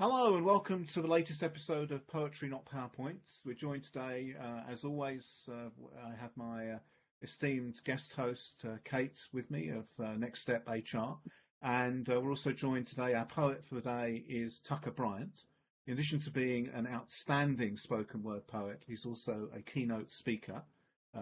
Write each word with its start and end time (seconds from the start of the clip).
Hello 0.00 0.36
and 0.36 0.46
welcome 0.46 0.84
to 0.84 1.02
the 1.02 1.08
latest 1.08 1.42
episode 1.42 1.90
of 1.90 2.06
Poetry 2.06 2.48
Not 2.48 2.64
PowerPoints. 2.64 3.40
We're 3.44 3.54
joined 3.54 3.82
today, 3.82 4.32
uh, 4.40 4.60
as 4.70 4.84
always, 4.84 5.48
uh, 5.50 5.70
I 6.06 6.14
have 6.20 6.30
my 6.36 6.70
uh, 6.70 6.78
esteemed 7.20 7.80
guest 7.82 8.12
host, 8.12 8.64
uh, 8.64 8.76
Kate, 8.84 9.18
with 9.32 9.50
me 9.50 9.70
of 9.70 9.86
uh, 9.98 10.12
Next 10.12 10.42
Step 10.42 10.62
HR. 10.68 11.18
And 11.62 12.08
uh, 12.08 12.20
we're 12.20 12.30
also 12.30 12.52
joined 12.52 12.86
today, 12.86 13.14
our 13.14 13.26
poet 13.26 13.66
for 13.66 13.74
the 13.74 13.80
day 13.80 14.22
is 14.28 14.60
Tucker 14.60 14.92
Bryant. 14.92 15.42
In 15.88 15.94
addition 15.94 16.20
to 16.20 16.30
being 16.30 16.70
an 16.72 16.86
outstanding 16.86 17.76
spoken 17.76 18.22
word 18.22 18.46
poet, 18.46 18.84
he's 18.86 19.04
also 19.04 19.48
a 19.52 19.60
keynote 19.62 20.12
speaker. 20.12 20.62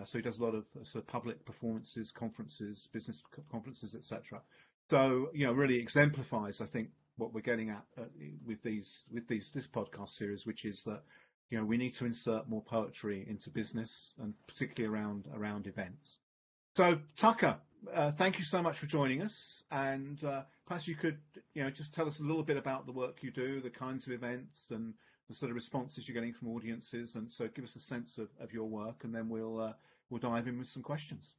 so 0.05 0.19
he 0.19 0.23
does 0.23 0.39
a 0.39 0.45
lot 0.45 0.55
of 0.55 0.67
sort 0.83 1.03
of 1.03 1.07
public 1.07 1.47
performances, 1.47 2.13
conferences, 2.13 2.91
business 2.93 3.23
conferences, 3.51 3.95
etc. 3.95 4.43
So, 4.91 5.31
you 5.33 5.47
know, 5.47 5.55
really 5.55 5.79
exemplifies, 5.79 6.61
I 6.61 6.67
think, 6.67 6.91
what 7.17 7.33
we're 7.33 7.41
getting 7.41 7.71
at 7.71 7.85
uh, 7.99 8.05
with 8.47 8.63
these 8.63 9.05
with 9.13 9.27
these 9.29 9.51
this 9.51 9.67
podcast 9.67 10.11
series, 10.11 10.47
which 10.47 10.65
is 10.65 10.83
that 10.85 11.03
you 11.51 11.59
know 11.59 11.65
we 11.65 11.77
need 11.77 11.95
to 11.95 12.07
insert 12.07 12.49
more 12.49 12.63
poetry 12.63 13.27
into 13.29 13.51
business 13.51 14.15
and 14.21 14.35
particularly 14.47 14.95
around 14.95 15.27
around 15.35 15.67
events. 15.67 16.19
So 16.77 16.99
Tucker, 17.17 17.57
uh, 17.95 18.13
thank 18.13 18.39
you 18.39 18.45
so 18.45 18.63
much 18.63 18.79
for 18.79 18.87
joining 18.87 19.23
us, 19.23 19.63
and 19.71 20.23
uh, 20.25 20.43
perhaps 20.67 20.87
you 20.87 20.95
could 20.95 21.19
you 21.55 21.63
know 21.63 21.71
just 21.71 21.95
tell 21.95 22.07
us 22.07 22.21
a 22.21 22.25
little 22.25 22.43
bit 22.43 22.57
about 22.57 22.87
the 22.87 22.93
work 22.93 23.23
you 23.23 23.31
do, 23.31 23.61
the 23.61 23.71
kinds 23.71 24.07
of 24.07 24.13
events, 24.13 24.71
and 24.71 24.95
the 25.29 25.35
sort 25.35 25.51
of 25.51 25.57
responses 25.57 26.09
you're 26.09 26.15
getting 26.15 26.33
from 26.33 26.49
audiences, 26.49 27.17
and 27.17 27.31
so 27.31 27.49
give 27.49 27.65
us 27.65 27.77
a 27.77 27.81
sense 27.81 28.19
of, 28.19 28.29
of 28.41 28.53
your 28.53 28.69
work, 28.69 29.05
and 29.05 29.15
then 29.15 29.29
we'll 29.29 29.61
uh, 29.61 29.73
we'll 30.11 30.21
dive 30.21 30.47
in 30.47 30.59
with 30.59 30.69
some 30.69 30.83
questions. 30.83 31.35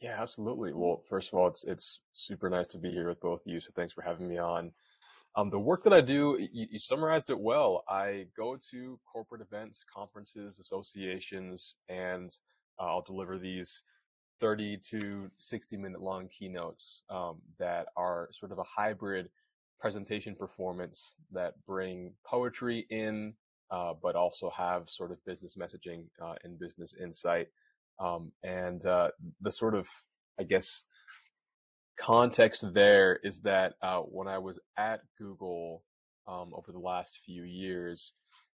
Yeah, 0.00 0.20
absolutely. 0.20 0.72
Well, 0.74 1.02
first 1.08 1.32
of 1.32 1.38
all, 1.38 1.48
it's 1.48 1.64
it's 1.64 2.00
super 2.12 2.50
nice 2.50 2.68
to 2.68 2.78
be 2.78 2.90
here 2.90 3.08
with 3.08 3.20
both 3.20 3.40
of 3.40 3.52
you. 3.52 3.60
So 3.60 3.70
thanks 3.74 3.92
for 3.92 4.02
having 4.02 4.28
me 4.28 4.38
on. 4.38 4.72
Um, 5.36 5.50
the 5.50 5.58
work 5.58 5.82
that 5.82 5.92
I 5.92 6.00
do, 6.00 6.38
you, 6.52 6.66
you, 6.70 6.78
summarized 6.78 7.28
it 7.28 7.38
well. 7.38 7.84
I 7.90 8.24
go 8.34 8.56
to 8.70 8.98
corporate 9.12 9.42
events, 9.42 9.84
conferences, 9.94 10.58
associations, 10.58 11.74
and 11.90 12.34
uh, 12.80 12.84
I'll 12.84 13.02
deliver 13.02 13.38
these 13.38 13.82
30 14.40 14.78
to 14.90 15.30
60 15.36 15.76
minute 15.76 16.00
long 16.00 16.28
keynotes 16.28 17.02
um, 17.10 17.36
that 17.58 17.88
are 17.98 18.28
sort 18.32 18.50
of 18.50 18.58
a 18.58 18.64
hybrid 18.64 19.28
presentation 19.78 20.34
performance 20.34 21.16
that 21.32 21.52
bring 21.66 22.14
poetry 22.24 22.86
in, 22.88 23.34
uh, 23.70 23.92
but 24.02 24.16
also 24.16 24.50
have 24.56 24.88
sort 24.88 25.12
of 25.12 25.22
business 25.26 25.54
messaging 25.54 26.04
uh, 26.22 26.34
and 26.44 26.58
business 26.58 26.94
insight. 26.98 27.48
Um, 28.00 28.32
and 28.42 28.86
uh, 28.86 29.08
the 29.42 29.52
sort 29.52 29.74
of, 29.74 29.86
I 30.40 30.44
guess, 30.44 30.84
context 31.98 32.64
there 32.74 33.18
is 33.22 33.40
that 33.40 33.74
uh, 33.82 34.00
when 34.00 34.28
I 34.28 34.38
was 34.38 34.58
at 34.78 35.00
Google 35.18 35.82
um, 36.28 36.52
over 36.54 36.72
the 36.72 36.78
last 36.78 37.20
few 37.24 37.44
years, 37.44 38.12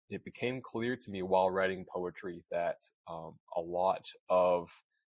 it 0.09 0.23
became 0.23 0.61
clear 0.61 0.95
to 0.95 1.11
me 1.11 1.21
while 1.23 1.49
writing 1.49 1.85
poetry 1.91 2.43
that 2.51 2.77
um, 3.09 3.33
a 3.57 3.61
lot 3.61 4.05
of 4.29 4.69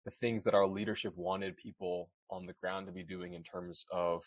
the 0.06 0.12
things 0.12 0.44
that 0.44 0.54
our 0.54 0.68
leadership 0.68 1.14
wanted 1.16 1.56
people 1.58 2.10
on 2.30 2.46
the 2.46 2.54
ground 2.54 2.86
to 2.88 2.92
be 2.92 3.04
doing 3.04 3.34
in 3.34 3.44
terms 3.44 3.86
of 3.92 4.24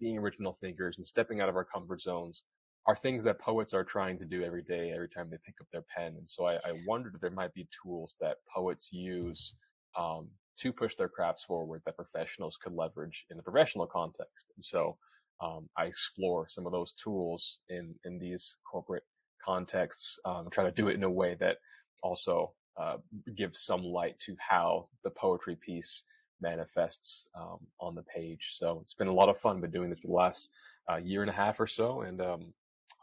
being 0.00 0.18
original 0.18 0.56
thinkers 0.60 0.96
and 0.98 1.06
stepping 1.06 1.40
out 1.40 1.48
of 1.48 1.56
our 1.56 1.64
comfort 1.64 2.00
zones 2.00 2.42
are 2.86 2.96
things 2.96 3.24
that 3.24 3.40
poets 3.40 3.72
are 3.72 3.84
trying 3.84 4.18
to 4.18 4.26
do 4.26 4.44
every 4.44 4.62
day, 4.62 4.92
every 4.94 5.08
time 5.08 5.28
they 5.30 5.38
pick 5.44 5.54
up 5.60 5.66
their 5.72 5.84
pen. 5.96 6.14
And 6.18 6.28
so 6.28 6.46
I, 6.46 6.54
I 6.56 6.72
wondered 6.86 7.14
if 7.14 7.20
there 7.20 7.30
might 7.30 7.54
be 7.54 7.66
tools 7.82 8.14
that 8.20 8.36
poets 8.54 8.90
use 8.92 9.54
um, 9.98 10.28
to 10.58 10.72
push 10.72 10.94
their 10.96 11.08
crafts 11.08 11.44
forward 11.44 11.82
that 11.84 11.96
professionals 11.96 12.56
could 12.62 12.72
leverage 12.72 13.26
in 13.30 13.36
the 13.36 13.42
professional 13.42 13.86
context. 13.86 14.46
And 14.56 14.64
so 14.64 14.96
um, 15.40 15.68
I 15.76 15.84
explore 15.86 16.48
some 16.48 16.66
of 16.66 16.72
those 16.72 16.92
tools 16.92 17.58
in 17.68 17.94
in 18.04 18.18
these 18.18 18.56
corporate 18.70 19.02
contexts, 19.44 20.18
um, 20.24 20.48
try 20.50 20.64
to 20.64 20.70
do 20.70 20.88
it 20.88 20.94
in 20.94 21.02
a 21.02 21.10
way 21.10 21.36
that 21.40 21.58
also 22.02 22.52
uh, 22.80 22.96
gives 23.36 23.62
some 23.62 23.82
light 23.82 24.18
to 24.20 24.34
how 24.38 24.88
the 25.02 25.10
poetry 25.10 25.56
piece 25.56 26.02
manifests 26.40 27.26
um, 27.38 27.58
on 27.80 27.94
the 27.94 28.02
page. 28.02 28.50
So 28.52 28.80
it's 28.82 28.94
been 28.94 29.08
a 29.08 29.12
lot 29.12 29.28
of 29.28 29.38
fun. 29.38 29.60
Been 29.60 29.70
doing 29.70 29.90
this 29.90 30.00
for 30.00 30.08
the 30.08 30.12
last 30.14 30.50
uh, 30.90 30.96
year 30.96 31.22
and 31.22 31.30
a 31.30 31.34
half 31.34 31.60
or 31.60 31.66
so, 31.66 32.02
and 32.02 32.20
um, 32.20 32.52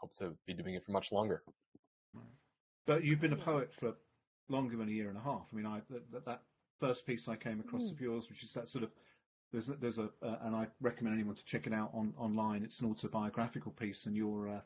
hope 0.00 0.14
to 0.16 0.34
be 0.46 0.54
doing 0.54 0.74
it 0.74 0.84
for 0.84 0.92
much 0.92 1.12
longer. 1.12 1.42
But 2.86 3.04
you've 3.04 3.20
been 3.20 3.32
a 3.32 3.36
poet 3.36 3.72
for 3.72 3.94
longer 4.48 4.76
than 4.76 4.88
a 4.88 4.92
year 4.92 5.08
and 5.08 5.16
a 5.16 5.20
half. 5.20 5.42
I 5.52 5.56
mean, 5.56 5.66
I 5.66 5.80
that, 5.90 6.24
that 6.26 6.42
first 6.82 7.06
piece 7.06 7.28
I 7.28 7.36
came 7.36 7.60
across 7.60 7.84
mm. 7.84 7.92
of 7.92 8.00
yours, 8.00 8.28
which 8.28 8.42
is 8.42 8.52
that 8.54 8.68
sort 8.68 8.84
of 8.84 8.90
there's 9.52 9.68
a, 9.68 9.74
there's 9.74 9.98
a 9.98 10.10
uh, 10.22 10.38
and 10.42 10.56
I 10.56 10.66
recommend 10.80 11.14
anyone 11.14 11.36
to 11.36 11.44
check 11.44 11.66
it 11.66 11.72
out 11.72 11.90
on 11.94 12.12
online. 12.18 12.64
It's 12.64 12.80
an 12.80 12.90
autobiographical 12.90 13.72
piece, 13.72 14.06
and 14.06 14.16
you're 14.16 14.48
uh, 14.48 14.60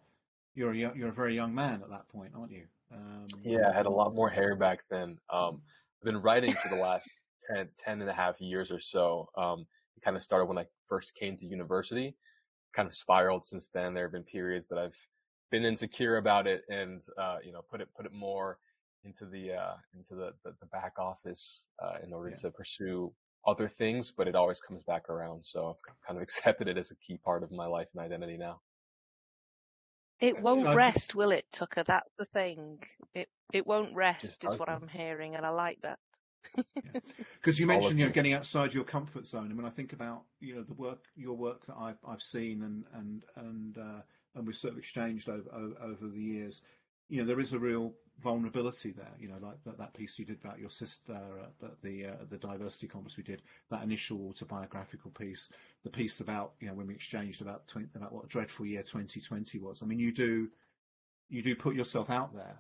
you're 0.55 0.73
a, 0.73 0.77
you're 0.97 1.09
a 1.09 1.13
very 1.13 1.35
young 1.35 1.55
man 1.55 1.83
at 1.83 1.91
that 1.91 2.09
point, 2.09 2.33
aren't 2.35 2.53
you? 2.53 2.63
Um, 2.93 3.27
yeah, 3.43 3.69
I 3.69 3.77
had 3.77 3.87
a 3.87 3.91
lot 3.91 4.15
more 4.15 4.31
hair 4.31 4.55
back 4.57 4.85
then. 4.91 5.19
Um, 5.31 5.61
I've 6.01 6.05
been 6.05 6.23
writing 6.23 6.53
for 6.53 6.69
the 6.69 6.81
last 6.81 7.05
10, 7.55 7.69
10 7.77 8.01
and 8.01 8.11
a 8.11 8.15
half 8.15 8.41
years 8.41 8.71
or 8.71 8.81
so. 8.81 9.29
Um, 9.37 9.67
it 9.97 10.03
kind 10.03 10.17
of 10.17 10.23
started 10.23 10.47
when 10.47 10.59
I 10.59 10.65
first 10.89 11.15
came 11.15 11.37
to 11.37 11.45
university, 11.45 12.15
kind 12.75 12.87
of 12.87 12.95
spiraled 12.95 13.45
since 13.45 13.69
then. 13.75 13.93
There 13.93 14.05
have 14.05 14.13
been 14.13 14.23
periods 14.23 14.67
that 14.69 14.79
I've 14.79 14.97
been 15.51 15.65
insecure 15.65 16.17
about 16.19 16.47
it 16.47 16.63
and, 16.69 17.03
uh, 17.19 17.39
you 17.45 17.53
know, 17.53 17.63
put 17.69 17.81
it, 17.81 17.89
put 17.97 18.07
it 18.07 18.13
more 18.13 18.59
into 19.07 19.25
the 19.25 19.53
uh, 19.53 19.75
into 19.95 20.15
the, 20.15 20.33
the, 20.45 20.55
the 20.61 20.67
back 20.67 20.95
office 20.99 21.67
uh, 21.83 21.95
in 22.05 22.13
order 22.13 22.31
yeah. 22.31 22.37
to 22.37 22.51
pursue 22.51 23.13
other 23.47 23.69
things, 23.69 24.13
but 24.15 24.27
it 24.27 24.35
always 24.35 24.61
comes 24.61 24.83
back 24.83 25.09
around. 25.09 25.45
So 25.45 25.69
I've 25.69 26.07
kind 26.07 26.19
of 26.19 26.23
accepted 26.23 26.69
it 26.69 26.77
as 26.77 26.91
a 26.91 26.97
key 26.97 27.19
part 27.25 27.43
of 27.43 27.53
my 27.53 27.67
life 27.67 27.89
and 27.95 28.05
identity 28.05 28.37
now. 28.37 28.61
It 30.21 30.41
won't 30.41 30.75
rest, 30.75 31.15
will 31.15 31.31
it, 31.31 31.45
Tucker? 31.53 31.85
That's 31.87 32.11
the 32.19 32.25
thing. 32.25 32.79
It 33.15 33.29
it 33.53 33.67
won't 33.67 33.95
rest, 33.95 34.45
is 34.45 34.59
what 34.59 34.69
I'm 34.69 34.89
hearing, 34.89 35.37
and 35.37 35.45
I 35.45 35.51
like 35.51 35.79
that. 35.83 35.99
Because 36.55 37.59
yeah. 37.59 37.63
you 37.63 37.67
mentioned, 37.67 37.99
you 37.99 38.07
know, 38.07 38.13
getting 38.13 38.33
outside 38.33 38.73
your 38.73 38.85
comfort 38.85 39.27
zone. 39.27 39.51
I 39.51 39.55
mean, 39.55 39.67
I 39.67 39.71
think 39.71 39.93
about 39.93 40.23
you 40.41 40.57
know 40.57 40.63
the 40.63 40.75
work, 40.75 41.05
your 41.17 41.35
work 41.35 41.67
that 41.67 41.77
I've 41.79 41.99
I've 42.09 42.23
seen 42.23 42.63
and 42.63 42.85
and 42.95 43.23
and 43.37 43.79
uh, 43.79 44.01
and 44.35 44.47
we've 44.47 44.57
sort 44.57 44.73
of 44.73 44.79
exchanged 44.79 45.29
over, 45.29 45.51
over 45.53 45.75
over 45.83 46.09
the 46.09 46.23
years 46.23 46.63
you 47.09 47.21
know, 47.21 47.27
there 47.27 47.41
is 47.41 47.53
a 47.53 47.59
real 47.59 47.93
vulnerability 48.23 48.93
there. 48.93 49.15
You 49.19 49.29
know, 49.29 49.39
like 49.41 49.63
that, 49.65 49.79
that 49.79 49.95
piece 49.95 50.19
you 50.19 50.25
did 50.25 50.39
about 50.45 50.59
your 50.59 50.71
sister 50.71 51.15
at 51.63 51.83
the 51.83 52.07
uh, 52.07 52.25
the 52.29 52.39
diversity 52.39 52.87
conference 52.87 53.17
we 53.17 53.23
did, 53.23 53.43
that 53.71 53.83
initial 53.83 54.29
autobiographical 54.29 55.11
piece, 55.11 55.49
the 55.85 55.91
piece 55.91 56.21
about 56.21 56.53
you 56.61 56.69
know 56.69 56.75
when 56.75 56.87
we 56.87 56.95
exchanged 56.95 57.43
about 57.43 57.67
20, 57.69 57.89
about 57.95 58.13
what 58.13 58.25
a 58.25 58.29
dreadful 58.29 58.67
year 58.67 58.83
2020 58.83 59.59
was. 59.59 59.83
I 59.83 59.87
mean, 59.87 59.99
you 59.99 60.13
do 60.13 60.49
you 61.29 61.43
do 61.43 61.55
put 61.55 61.75
yourself 61.75 62.11
out 62.11 62.35
there 62.35 62.59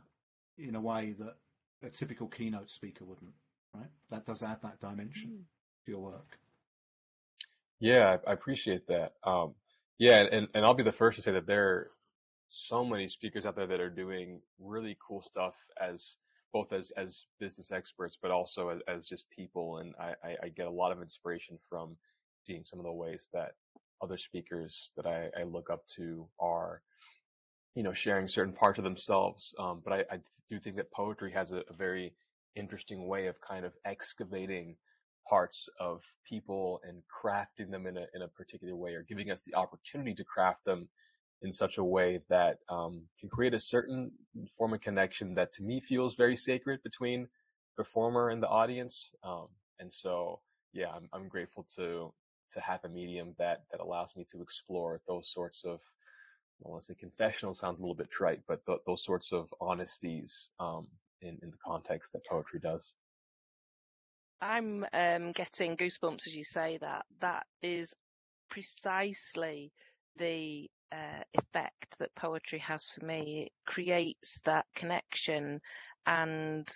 in 0.58 0.74
a 0.74 0.80
way 0.80 1.14
that 1.18 1.36
a 1.82 1.90
typical 1.90 2.28
keynote 2.28 2.70
speaker 2.70 3.04
wouldn't. 3.04 3.32
Right? 3.74 3.90
That 4.10 4.26
does 4.26 4.42
add 4.42 4.58
that 4.62 4.80
dimension 4.80 5.30
mm. 5.30 5.84
to 5.84 5.90
your 5.90 6.00
work. 6.00 6.38
Yeah, 7.78 8.16
I 8.26 8.32
appreciate 8.32 8.86
that. 8.88 9.12
Um, 9.22 9.54
yeah, 9.98 10.22
and, 10.30 10.48
and 10.54 10.64
I'll 10.64 10.74
be 10.74 10.82
the 10.82 10.92
first 10.92 11.16
to 11.16 11.22
say 11.22 11.32
that 11.32 11.46
there 11.46 11.90
so 12.48 12.84
many 12.84 13.08
speakers 13.08 13.46
out 13.46 13.56
there 13.56 13.66
that 13.66 13.80
are 13.80 13.90
doing 13.90 14.40
really 14.58 14.96
cool 15.06 15.22
stuff 15.22 15.54
as 15.80 16.16
both 16.52 16.72
as 16.72 16.90
as 16.96 17.24
business 17.40 17.70
experts, 17.72 18.16
but 18.20 18.30
also 18.30 18.68
as, 18.68 18.80
as 18.88 19.06
just 19.06 19.28
people. 19.30 19.78
And 19.78 19.94
I, 20.00 20.14
I, 20.24 20.36
I, 20.44 20.48
get 20.48 20.66
a 20.66 20.70
lot 20.70 20.92
of 20.92 21.02
inspiration 21.02 21.58
from 21.68 21.96
seeing 22.46 22.64
some 22.64 22.78
of 22.78 22.84
the 22.84 22.92
ways 22.92 23.28
that 23.34 23.52
other 24.02 24.16
speakers 24.16 24.92
that 24.96 25.06
I, 25.06 25.28
I 25.38 25.42
look 25.44 25.70
up 25.70 25.86
to 25.96 26.26
are, 26.38 26.82
you 27.74 27.82
know, 27.82 27.92
sharing 27.92 28.28
certain 28.28 28.54
parts 28.54 28.78
of 28.78 28.84
themselves. 28.84 29.54
Um, 29.58 29.82
but 29.84 29.92
I, 29.92 30.14
I, 30.14 30.18
do 30.48 30.60
think 30.60 30.76
that 30.76 30.92
poetry 30.92 31.32
has 31.32 31.50
a, 31.50 31.62
a 31.68 31.72
very 31.76 32.14
interesting 32.54 33.08
way 33.08 33.26
of 33.26 33.34
kind 33.40 33.64
of 33.64 33.72
excavating 33.84 34.76
parts 35.28 35.68
of 35.80 36.04
people 36.24 36.80
and 36.88 37.02
crafting 37.10 37.68
them 37.70 37.86
in 37.88 37.96
a 37.96 38.06
in 38.14 38.22
a 38.22 38.28
particular 38.28 38.76
way, 38.76 38.94
or 38.94 39.02
giving 39.02 39.30
us 39.30 39.42
the 39.44 39.56
opportunity 39.56 40.14
to 40.14 40.24
craft 40.24 40.64
them 40.64 40.88
in 41.42 41.52
such 41.52 41.78
a 41.78 41.84
way 41.84 42.20
that 42.28 42.58
um, 42.68 43.02
can 43.20 43.28
create 43.28 43.54
a 43.54 43.58
certain 43.58 44.10
form 44.56 44.72
of 44.72 44.80
connection 44.80 45.34
that 45.34 45.52
to 45.52 45.62
me 45.62 45.80
feels 45.80 46.14
very 46.14 46.36
sacred 46.36 46.82
between 46.82 47.28
performer 47.76 48.30
and 48.30 48.42
the 48.42 48.48
audience. 48.48 49.14
Um, 49.22 49.48
and 49.78 49.92
so, 49.92 50.40
yeah, 50.72 50.90
I'm, 50.94 51.08
I'm 51.12 51.28
grateful 51.28 51.66
to 51.76 52.12
to 52.52 52.60
have 52.60 52.84
a 52.84 52.88
medium 52.88 53.34
that 53.38 53.64
that 53.70 53.80
allows 53.80 54.14
me 54.16 54.24
to 54.30 54.40
explore 54.40 55.00
those 55.08 55.32
sorts 55.32 55.64
of 55.64 55.80
well, 56.60 56.74
let's 56.74 56.86
say 56.86 56.94
confessional 56.94 57.54
sounds 57.54 57.78
a 57.78 57.82
little 57.82 57.94
bit 57.94 58.10
trite, 58.10 58.40
but 58.48 58.64
th- 58.64 58.78
those 58.86 59.04
sorts 59.04 59.32
of 59.32 59.52
honesties 59.60 60.50
um, 60.58 60.86
in 61.20 61.38
in 61.42 61.50
the 61.50 61.58
context 61.64 62.12
that 62.12 62.24
poetry 62.24 62.60
does. 62.60 62.92
I'm 64.40 64.84
um, 64.92 65.32
getting 65.32 65.76
goosebumps 65.76 66.26
as 66.26 66.34
you 66.34 66.44
say 66.44 66.78
that. 66.80 67.04
That 67.20 67.46
is 67.62 67.94
precisely 68.50 69.72
the 70.16 70.70
uh, 70.92 71.22
effect 71.34 71.98
that 71.98 72.14
poetry 72.14 72.58
has 72.60 72.84
for 72.86 73.04
me. 73.04 73.44
It 73.46 73.52
creates 73.66 74.40
that 74.44 74.66
connection 74.74 75.60
and 76.06 76.68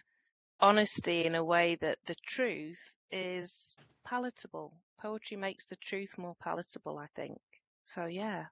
honesty 0.61 1.25
in 1.25 1.35
a 1.35 1.45
way 1.45 1.77
that 1.81 1.99
the 2.07 2.17
truth 2.27 2.81
is 3.11 3.77
palatable. 4.07 4.73
Poetry 5.01 5.37
makes 5.37 5.67
the 5.67 5.77
truth 5.77 6.17
more 6.19 6.37
palatable, 6.43 6.99
I 6.99 7.07
think. 7.17 7.39
So 7.85 8.07
yeah. 8.07 8.45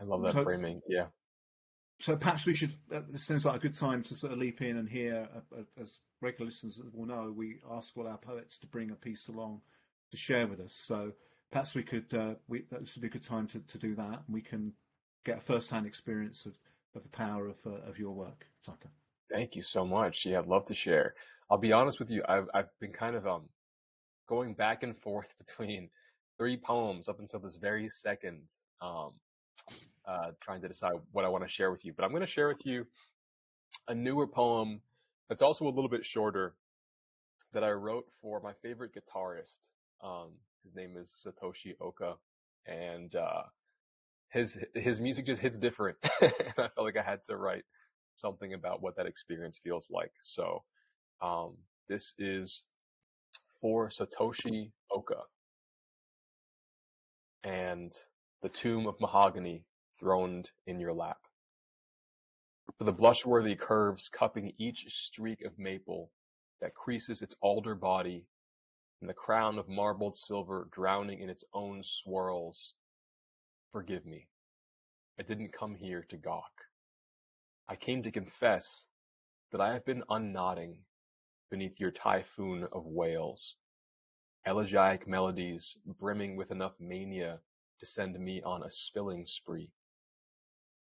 I 0.00 0.04
love 0.04 0.22
that 0.22 0.34
So- 0.34 0.44
framing. 0.44 0.80
Yeah. 0.88 1.06
So 2.00 2.16
perhaps 2.16 2.46
we 2.46 2.54
should. 2.56 2.72
Uh, 2.92 3.02
this 3.08 3.24
seems 3.24 3.44
like 3.44 3.54
a 3.56 3.60
good 3.60 3.76
time 3.76 4.02
to 4.02 4.14
sort 4.16 4.32
of 4.32 4.38
leap 4.40 4.60
in 4.60 4.76
and 4.76 4.88
hear, 4.88 5.28
uh, 5.32 5.56
uh, 5.60 5.80
as 5.80 6.00
regular 6.20 6.46
listeners 6.46 6.80
will 6.92 7.06
know, 7.06 7.30
we 7.30 7.60
ask 7.70 7.96
all 7.96 8.08
our 8.08 8.18
poets 8.18 8.58
to 8.58 8.66
bring 8.66 8.90
a 8.90 8.96
piece 8.96 9.28
along 9.28 9.60
to 10.10 10.16
share 10.16 10.48
with 10.48 10.58
us. 10.58 10.74
So 10.74 11.12
perhaps 11.52 11.74
we 11.74 11.82
could. 11.82 12.12
Uh, 12.12 12.34
we, 12.48 12.64
this 12.70 12.96
would 12.96 13.02
be 13.02 13.08
a 13.08 13.10
good 13.10 13.22
time 13.22 13.46
to, 13.48 13.60
to 13.60 13.78
do 13.78 13.94
that, 13.94 14.22
and 14.26 14.34
we 14.34 14.40
can 14.40 14.72
get 15.24 15.38
a 15.38 15.40
first-hand 15.40 15.86
experience 15.86 16.46
of, 16.46 16.54
of 16.96 17.02
the 17.04 17.08
power 17.10 17.46
of 17.48 17.56
uh, 17.64 17.88
of 17.88 17.98
your 17.98 18.12
work, 18.12 18.46
Tucker. 18.64 18.90
Thank 19.30 19.54
you 19.54 19.62
so 19.62 19.86
much. 19.86 20.26
Yeah, 20.26 20.40
I'd 20.40 20.46
love 20.46 20.66
to 20.66 20.74
share. 20.74 21.14
I'll 21.50 21.58
be 21.58 21.72
honest 21.72 22.00
with 22.00 22.10
you. 22.10 22.24
I've 22.28 22.48
I've 22.54 22.70
been 22.80 22.92
kind 22.92 23.14
of 23.14 23.26
um 23.26 23.42
going 24.28 24.54
back 24.54 24.82
and 24.82 24.98
forth 24.98 25.32
between 25.46 25.90
three 26.38 26.56
poems 26.56 27.08
up 27.08 27.20
until 27.20 27.38
this 27.38 27.56
very 27.56 27.88
second, 27.88 28.40
um, 28.80 29.10
uh, 30.08 30.30
trying 30.40 30.62
to 30.62 30.68
decide 30.68 30.94
what 31.12 31.24
I 31.24 31.28
want 31.28 31.44
to 31.44 31.50
share 31.50 31.70
with 31.70 31.84
you. 31.84 31.92
But 31.92 32.04
I'm 32.04 32.10
going 32.10 32.22
to 32.22 32.26
share 32.26 32.48
with 32.48 32.64
you 32.66 32.86
a 33.88 33.94
newer 33.94 34.26
poem 34.26 34.80
that's 35.28 35.42
also 35.42 35.66
a 35.66 35.70
little 35.70 35.88
bit 35.88 36.04
shorter 36.04 36.54
that 37.52 37.62
I 37.62 37.70
wrote 37.70 38.06
for 38.22 38.40
my 38.40 38.52
favorite 38.62 38.92
guitarist. 38.94 39.68
Um, 40.02 40.30
his 40.64 40.74
name 40.74 40.96
is 40.96 41.12
Satoshi 41.26 41.74
Oka, 41.80 42.14
and 42.66 43.14
uh, 43.14 43.42
his 44.30 44.58
his 44.74 45.00
music 45.00 45.26
just 45.26 45.42
hits 45.42 45.56
different, 45.56 45.96
and 46.20 46.32
I 46.58 46.68
felt 46.68 46.84
like 46.84 46.96
I 46.96 47.02
had 47.02 47.22
to 47.28 47.36
write 47.36 47.64
something 48.14 48.54
about 48.54 48.82
what 48.82 48.96
that 48.96 49.06
experience 49.06 49.58
feels 49.62 49.88
like. 49.90 50.12
So, 50.20 50.62
um, 51.20 51.56
this 51.88 52.14
is 52.18 52.64
for 53.60 53.88
Satoshi 53.88 54.70
Oka 54.90 55.22
and 57.44 57.92
the 58.42 58.48
tomb 58.48 58.86
of 58.86 59.00
mahogany 59.00 59.64
throned 59.98 60.50
in 60.66 60.78
your 60.78 60.92
lap. 60.92 61.18
For 62.78 62.84
the 62.84 62.92
blushworthy 62.92 63.58
curves 63.58 64.08
cupping 64.08 64.52
each 64.58 64.86
streak 64.88 65.42
of 65.42 65.58
maple 65.58 66.10
that 66.60 66.74
creases 66.74 67.22
its 67.22 67.36
alder 67.40 67.74
body, 67.74 68.26
and 69.02 69.08
the 69.08 69.14
crown 69.14 69.58
of 69.58 69.68
marbled 69.68 70.14
silver 70.14 70.68
drowning 70.70 71.22
in 71.22 71.28
its 71.28 71.42
own 71.52 71.82
swirls. 71.82 72.72
Forgive 73.72 74.06
me. 74.06 74.28
I 75.18 75.24
didn't 75.24 75.52
come 75.52 75.74
here 75.74 76.06
to 76.08 76.16
gawk. 76.16 76.52
I 77.68 77.74
came 77.74 78.04
to 78.04 78.12
confess 78.12 78.84
that 79.50 79.60
I 79.60 79.72
have 79.72 79.84
been 79.84 80.04
unknotting 80.08 80.78
beneath 81.50 81.80
your 81.80 81.90
typhoon 81.90 82.68
of 82.70 82.86
wails. 82.86 83.56
Elegiac 84.46 85.08
melodies 85.08 85.76
brimming 85.98 86.36
with 86.36 86.52
enough 86.52 86.74
mania 86.78 87.40
to 87.80 87.86
send 87.86 88.16
me 88.20 88.40
on 88.42 88.62
a 88.62 88.70
spilling 88.70 89.26
spree. 89.26 89.72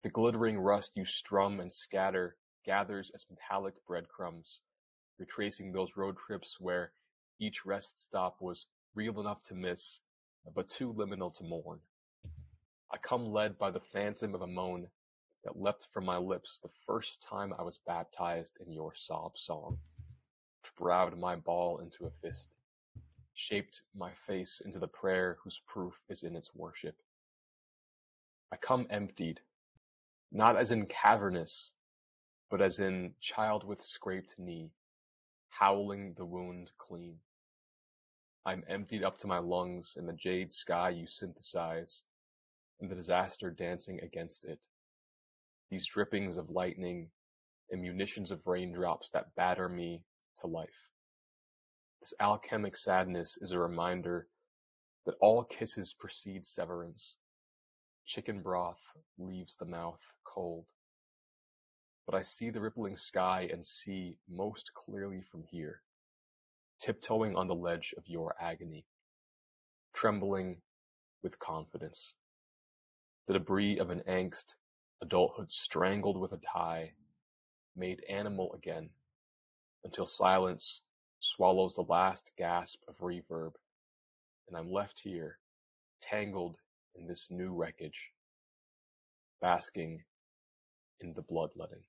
The 0.02 0.10
glittering 0.10 0.58
rust 0.58 0.90
you 0.96 1.04
strum 1.04 1.60
and 1.60 1.72
scatter 1.72 2.36
gathers 2.66 3.12
as 3.14 3.26
metallic 3.30 3.74
breadcrumbs, 3.86 4.60
retracing 5.20 5.70
those 5.70 5.96
road 5.96 6.16
trips 6.26 6.58
where 6.58 6.90
each 7.42 7.66
rest 7.66 7.98
stop 7.98 8.36
was 8.40 8.66
real 8.94 9.18
enough 9.20 9.42
to 9.42 9.54
miss, 9.56 9.98
but 10.54 10.68
too 10.68 10.92
liminal 10.92 11.34
to 11.34 11.42
mourn. 11.42 11.80
I 12.92 12.98
come 12.98 13.26
led 13.26 13.58
by 13.58 13.72
the 13.72 13.80
phantom 13.80 14.36
of 14.36 14.42
a 14.42 14.46
moan 14.46 14.86
that 15.42 15.60
leapt 15.60 15.88
from 15.92 16.04
my 16.04 16.18
lips 16.18 16.60
the 16.60 16.70
first 16.86 17.20
time 17.20 17.52
I 17.58 17.62
was 17.62 17.80
baptized 17.84 18.58
in 18.64 18.70
your 18.70 18.94
sob 18.94 19.36
song, 19.36 19.76
which 20.62 20.76
browed 20.76 21.18
my 21.18 21.34
ball 21.34 21.78
into 21.78 22.06
a 22.06 22.10
fist, 22.22 22.54
shaped 23.34 23.82
my 23.92 24.12
face 24.24 24.62
into 24.64 24.78
the 24.78 24.86
prayer 24.86 25.38
whose 25.42 25.60
proof 25.66 25.94
is 26.08 26.22
in 26.22 26.36
its 26.36 26.54
worship. 26.54 26.94
I 28.52 28.56
come 28.56 28.86
emptied, 28.88 29.40
not 30.30 30.56
as 30.56 30.70
in 30.70 30.86
cavernous, 30.86 31.72
but 32.50 32.62
as 32.62 32.78
in 32.78 33.14
child 33.20 33.64
with 33.64 33.82
scraped 33.82 34.38
knee, 34.38 34.70
howling 35.48 36.14
the 36.16 36.24
wound 36.24 36.70
clean. 36.78 37.18
I'm 38.44 38.64
emptied 38.68 39.04
up 39.04 39.18
to 39.18 39.28
my 39.28 39.38
lungs 39.38 39.94
in 39.96 40.06
the 40.06 40.12
jade 40.12 40.52
sky 40.52 40.90
you 40.90 41.06
synthesize, 41.06 42.02
and 42.80 42.90
the 42.90 42.96
disaster 42.96 43.50
dancing 43.50 44.00
against 44.00 44.44
it. 44.44 44.58
These 45.70 45.86
drippings 45.86 46.36
of 46.36 46.50
lightning 46.50 47.08
and 47.70 47.80
munitions 47.80 48.30
of 48.32 48.46
raindrops 48.46 49.10
that 49.10 49.34
batter 49.36 49.68
me 49.68 50.02
to 50.40 50.48
life. 50.48 50.90
This 52.00 52.14
alchemic 52.18 52.76
sadness 52.76 53.38
is 53.40 53.52
a 53.52 53.58
reminder 53.58 54.26
that 55.06 55.14
all 55.20 55.44
kisses 55.44 55.94
precede 55.94 56.44
severance. 56.44 57.18
Chicken 58.06 58.42
broth 58.42 58.82
leaves 59.18 59.54
the 59.54 59.64
mouth 59.64 60.00
cold. 60.24 60.66
But 62.06 62.16
I 62.16 62.22
see 62.22 62.50
the 62.50 62.60
rippling 62.60 62.96
sky 62.96 63.48
and 63.52 63.64
see 63.64 64.18
most 64.28 64.72
clearly 64.74 65.22
from 65.22 65.44
here, 65.44 65.82
tiptoeing 66.82 67.36
on 67.36 67.46
the 67.46 67.54
ledge 67.54 67.94
of 67.96 68.08
your 68.08 68.34
agony, 68.40 68.84
trembling 69.94 70.56
with 71.22 71.38
confidence. 71.38 72.14
The 73.28 73.34
debris 73.34 73.78
of 73.78 73.90
an 73.90 74.02
angst, 74.08 74.54
adulthood 75.00 75.52
strangled 75.52 76.18
with 76.20 76.32
a 76.32 76.40
tie, 76.52 76.92
made 77.76 78.02
animal 78.08 78.52
again, 78.54 78.90
until 79.84 80.06
silence 80.06 80.82
swallows 81.20 81.74
the 81.74 81.82
last 81.82 82.32
gasp 82.36 82.80
of 82.88 82.96
reverb, 82.98 83.52
and 84.48 84.56
I'm 84.56 84.70
left 84.70 85.00
here, 85.04 85.38
tangled 86.02 86.56
in 86.96 87.06
this 87.06 87.28
new 87.30 87.54
wreckage, 87.54 88.10
basking 89.40 90.02
in 91.00 91.14
the 91.14 91.22
bloodletting. 91.22 91.84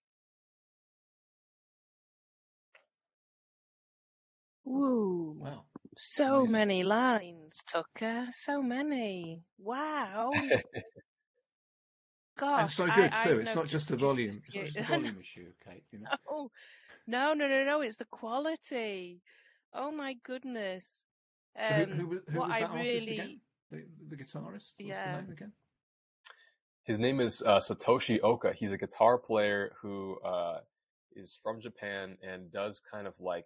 Woo. 4.66 5.36
Wow. 5.40 5.64
So 5.98 6.38
Amazing. 6.42 6.52
many 6.52 6.84
lines, 6.84 7.60
Tucker. 7.72 8.26
So 8.32 8.62
many. 8.62 9.42
Wow. 9.60 10.32
Gosh. 12.38 12.62
and 12.62 12.72
so 12.72 12.86
I- 12.86 12.96
good 12.96 13.12
I've 13.14 13.24
too. 13.24 13.40
It's 13.40 13.56
not 13.56 13.68
just 13.68 13.90
the 13.90 13.98
volume. 13.98 14.42
It's 14.48 14.56
not 14.56 14.66
just 14.66 14.78
the 14.78 14.84
volume 14.90 15.18
issue, 15.20 15.52
Kate. 15.66 15.84
You 15.92 16.00
know. 16.00 16.50
No, 17.06 17.34
no, 17.34 17.48
no, 17.48 17.48
no, 17.48 17.64
no. 17.66 17.82
It's 17.82 17.98
the 17.98 18.06
quality. 18.06 19.22
Oh 19.74 19.92
my 19.92 20.16
goodness. 20.26 20.88
So 21.62 21.74
who, 21.74 21.84
Um, 21.84 21.90
who, 21.92 22.08
was- 22.08 22.20
who 22.30 22.40
what 22.40 22.48
was 22.48 22.58
I 22.58 22.60
that 22.62 22.70
artist 22.72 23.08
really, 23.08 23.20
again? 23.20 23.42
The, 23.72 23.84
the 24.10 24.16
guitarist. 24.16 24.52
What's 24.54 24.74
Yeah. 24.80 25.16
the 25.18 25.22
name 25.22 25.32
again? 25.32 25.52
His 26.86 27.00
name 27.00 27.20
is 27.22 27.42
uh, 27.42 27.60
Satoshi 27.60 28.20
Oka. 28.24 28.54
He's 28.54 28.72
a 28.72 28.78
guitar 28.78 29.18
player 29.18 29.74
who 29.82 30.20
uh, 30.22 30.60
is 31.16 31.40
from 31.44 31.62
Japan 31.62 32.18
and 32.22 32.52
does 32.52 32.82
kind 32.92 33.08
of 33.08 33.14
like 33.20 33.46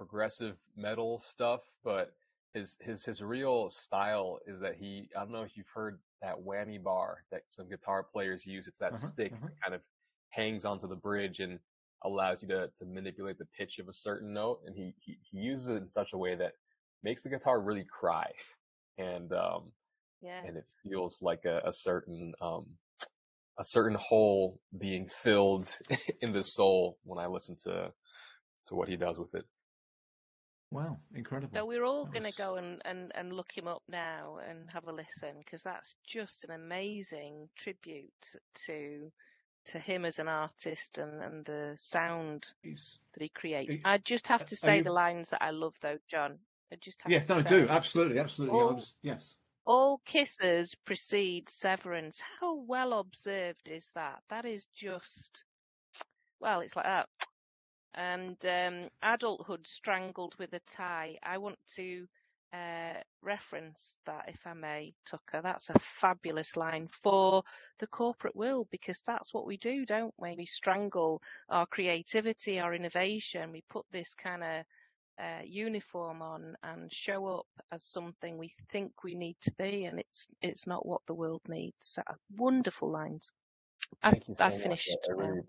progressive 0.00 0.56
metal 0.76 1.18
stuff, 1.20 1.60
but 1.84 2.14
his 2.54 2.76
his 2.80 3.04
his 3.04 3.20
real 3.20 3.68
style 3.68 4.38
is 4.46 4.58
that 4.60 4.76
he 4.76 5.08
I 5.14 5.20
don't 5.20 5.32
know 5.32 5.42
if 5.42 5.56
you've 5.58 5.68
heard 5.74 6.00
that 6.22 6.36
whammy 6.38 6.82
bar 6.82 7.18
that 7.30 7.42
some 7.48 7.68
guitar 7.68 8.02
players 8.02 8.46
use. 8.46 8.66
It's 8.66 8.78
that 8.78 8.94
Uh-huh, 8.94 9.06
stick 9.08 9.32
uh-huh. 9.32 9.48
that 9.48 9.60
kind 9.62 9.74
of 9.74 9.82
hangs 10.30 10.64
onto 10.64 10.88
the 10.88 10.96
bridge 10.96 11.40
and 11.40 11.60
allows 12.02 12.40
you 12.42 12.48
to 12.48 12.68
to 12.76 12.86
manipulate 12.86 13.36
the 13.38 13.44
pitch 13.58 13.78
of 13.78 13.88
a 13.88 13.94
certain 13.94 14.32
note, 14.32 14.60
and 14.66 14.74
he 14.74 14.94
he, 15.04 15.18
he 15.30 15.38
uses 15.38 15.68
it 15.68 15.76
in 15.76 15.88
such 15.90 16.08
a 16.14 16.18
way 16.18 16.34
that 16.34 16.54
makes 17.02 17.22
the 17.22 17.28
guitar 17.28 17.60
really 17.60 17.84
cry, 17.84 18.32
and 18.96 19.32
um, 19.34 19.72
yeah. 20.22 20.40
and 20.46 20.56
it 20.56 20.64
feels 20.82 21.20
like 21.20 21.44
a, 21.44 21.60
a 21.68 21.72
certain 21.74 22.32
um 22.40 22.66
a 23.58 23.64
certain 23.64 23.98
hole 24.00 24.58
being 24.78 25.08
filled 25.08 25.68
in 26.22 26.32
the 26.32 26.42
soul 26.42 26.98
when 27.04 27.18
I 27.18 27.26
listen 27.26 27.56
to 27.64 27.92
to 28.66 28.74
what 28.74 28.88
he 28.88 28.96
does 28.96 29.18
with 29.18 29.34
it. 29.34 29.44
Wow, 30.72 30.98
incredible. 31.14 31.52
So 31.54 31.66
we're 31.66 31.84
all 31.84 32.04
going 32.06 32.22
to 32.22 32.28
was- 32.28 32.36
go 32.36 32.56
and, 32.56 32.80
and, 32.84 33.10
and 33.14 33.32
look 33.32 33.50
him 33.56 33.66
up 33.66 33.82
now 33.88 34.38
and 34.48 34.70
have 34.72 34.86
a 34.86 34.92
listen 34.92 35.34
because 35.38 35.62
that's 35.62 35.94
just 36.06 36.44
an 36.44 36.52
amazing 36.52 37.48
tribute 37.56 38.12
to 38.66 39.10
to 39.66 39.78
him 39.78 40.06
as 40.06 40.18
an 40.18 40.26
artist 40.26 40.96
and, 40.96 41.22
and 41.22 41.44
the 41.44 41.72
sound 41.78 42.44
He's, 42.62 42.98
that 43.12 43.22
he 43.22 43.28
creates. 43.28 43.76
Are- 43.84 43.92
I 43.94 43.98
just 43.98 44.26
have 44.26 44.46
to 44.46 44.56
say 44.56 44.78
you- 44.78 44.84
the 44.84 44.92
lines 44.92 45.30
that 45.30 45.42
I 45.42 45.50
love 45.50 45.74
though, 45.82 45.98
John. 46.10 46.38
I 46.72 46.76
just 46.80 47.02
have 47.02 47.12
yeah, 47.12 47.18
to 47.24 47.34
no, 47.34 47.40
say, 47.42 47.48
do 47.48 47.66
absolutely, 47.68 48.18
absolutely. 48.20 48.58
I 48.58 48.62
All- 48.62 48.74
was, 48.74 48.94
yes. 49.02 49.34
all 49.66 50.00
kisses 50.06 50.74
precede 50.86 51.48
severance. 51.50 52.20
How 52.40 52.54
well 52.54 52.92
observed 52.94 53.68
is 53.68 53.90
that? 53.96 54.20
That 54.30 54.44
is 54.46 54.66
just 54.74 55.44
well, 56.40 56.60
it's 56.60 56.74
like 56.74 56.86
that. 56.86 57.08
And 57.94 58.36
um, 58.46 58.88
adulthood 59.02 59.66
strangled 59.66 60.34
with 60.38 60.52
a 60.54 60.60
tie. 60.60 61.18
I 61.22 61.38
want 61.38 61.58
to 61.76 62.06
uh, 62.52 62.94
reference 63.22 63.96
that, 64.06 64.24
if 64.28 64.46
I 64.46 64.54
may, 64.54 64.94
Tucker. 65.06 65.40
That's 65.42 65.70
a 65.70 65.78
fabulous 65.78 66.56
line 66.56 66.88
for 67.02 67.42
the 67.78 67.86
corporate 67.86 68.36
world 68.36 68.68
because 68.70 69.02
that's 69.06 69.32
what 69.34 69.46
we 69.46 69.56
do, 69.56 69.84
don't 69.86 70.14
we? 70.18 70.34
We 70.36 70.46
strangle 70.46 71.22
our 71.48 71.66
creativity, 71.66 72.58
our 72.60 72.74
innovation. 72.74 73.52
We 73.52 73.62
put 73.70 73.86
this 73.92 74.14
kind 74.14 74.42
of 74.42 74.64
uh, 75.20 75.42
uniform 75.44 76.22
on 76.22 76.56
and 76.62 76.92
show 76.92 77.26
up 77.26 77.46
as 77.72 77.84
something 77.84 78.38
we 78.38 78.52
think 78.70 79.04
we 79.04 79.14
need 79.14 79.36
to 79.42 79.52
be, 79.58 79.84
and 79.84 79.98
it's 80.00 80.26
it's 80.42 80.66
not 80.66 80.86
what 80.86 81.02
the 81.06 81.14
world 81.14 81.42
needs. 81.48 81.74
So, 81.80 82.02
wonderful 82.36 82.90
lines. 82.90 83.30
I, 84.02 84.20
you 84.28 84.36
so 84.36 84.36
I 84.38 84.50
much. 84.50 84.62
finished. 84.62 84.98
I, 85.20 85.22
I 85.22 85.28
really 85.28 85.42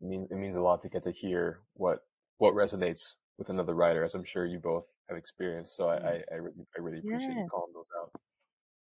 it 0.00 0.06
means 0.06 0.28
it 0.30 0.36
means 0.36 0.56
a 0.56 0.60
lot 0.60 0.82
to 0.82 0.88
get 0.88 1.04
to 1.04 1.12
hear 1.12 1.60
what 1.74 2.00
what 2.38 2.54
resonates 2.54 3.14
with 3.38 3.48
another 3.50 3.74
writer, 3.74 4.04
as 4.04 4.14
I'm 4.14 4.24
sure 4.24 4.46
you 4.46 4.58
both 4.58 4.86
have 5.08 5.18
experienced. 5.18 5.76
So 5.76 5.88
I 5.88 5.96
I, 5.96 6.24
I 6.32 6.34
really 6.36 6.66
I 6.76 6.80
really 6.80 6.98
appreciate 7.00 7.36
Yeah. 7.36 7.42
you 7.44 7.44
calling 7.50 7.72
those 7.74 7.86
out. 8.00 8.12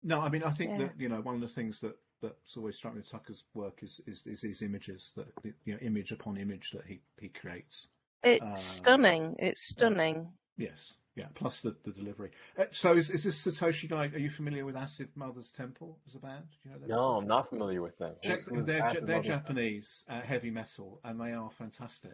No, 0.04 0.22
I 0.22 0.30
mean, 0.30 0.44
I 0.44 0.52
think 0.52 0.72
Yeah. 0.72 0.78
that 0.78 1.00
you 1.00 1.10
know 1.10 1.22
one 1.22 1.36
of 1.36 1.42
the 1.42 1.48
things 1.48 1.80
that 1.82 1.96
that's 2.22 2.58
always 2.58 2.76
struck 2.78 2.94
me 2.94 3.00
with 3.00 3.10
Tucker's 3.10 3.46
work 3.54 3.82
is 3.84 4.00
is, 4.08 4.26
is 4.26 4.42
his 4.42 4.62
images 4.62 5.14
that 5.16 5.28
you 5.66 5.74
know 5.74 5.80
image 5.80 6.12
upon 6.12 6.38
image 6.38 6.72
that 6.72 6.86
he 6.86 7.02
he 7.20 7.30
creates. 7.30 7.88
It's 8.24 8.46
Uh, 8.46 8.56
stunning. 8.56 9.36
It's 9.40 9.70
stunning. 9.70 10.34
Yes, 10.58 10.94
yeah. 11.20 11.28
Plus 11.36 11.60
the, 11.62 11.76
the 11.84 11.92
delivery. 11.92 12.32
Uh, 12.58 12.66
so 12.72 12.96
is, 12.96 13.10
is 13.10 13.24
this 13.24 13.46
Satoshi 13.46 13.90
guy? 13.90 14.06
Are 14.06 14.18
you 14.18 14.30
familiar 14.30 14.66
with 14.66 14.76
Acid 14.76 15.10
Mothers 15.16 15.52
Temple 15.52 16.00
as 16.08 16.16
a 16.16 16.20
band? 16.20 16.46
Do 16.64 16.70
you 16.70 16.76
know 16.76 16.80
that? 16.82 16.90
No, 16.90 17.18
I'm 17.18 17.28
not 17.28 17.50
familiar 17.50 17.82
with 17.82 17.98
them. 17.98 18.16
Check, 18.24 18.42
Who's- 18.46 18.58
who's 18.60 18.66
they're 18.68 18.84
Acid 18.84 19.08
they're 19.08 19.22
Japanese 19.22 20.06
uh, 20.10 20.22
heavy 20.22 20.50
metal, 20.50 21.00
and 21.04 21.20
they 21.20 21.34
are 21.34 21.50
fantastic. 21.52 22.14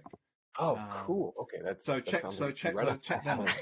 Oh, 0.57 0.75
um, 0.75 0.87
cool. 1.05 1.33
Okay, 1.41 1.57
that's 1.63 1.85
So 1.85 1.93
that 1.95 2.05
check 2.05 2.21
sounds 2.21 2.37
so 2.37 2.45
like 2.47 2.55
check 2.55 2.75
right 2.75 3.01
check 3.01 3.25
my 3.25 3.35
them 3.35 3.47
out, 3.47 3.55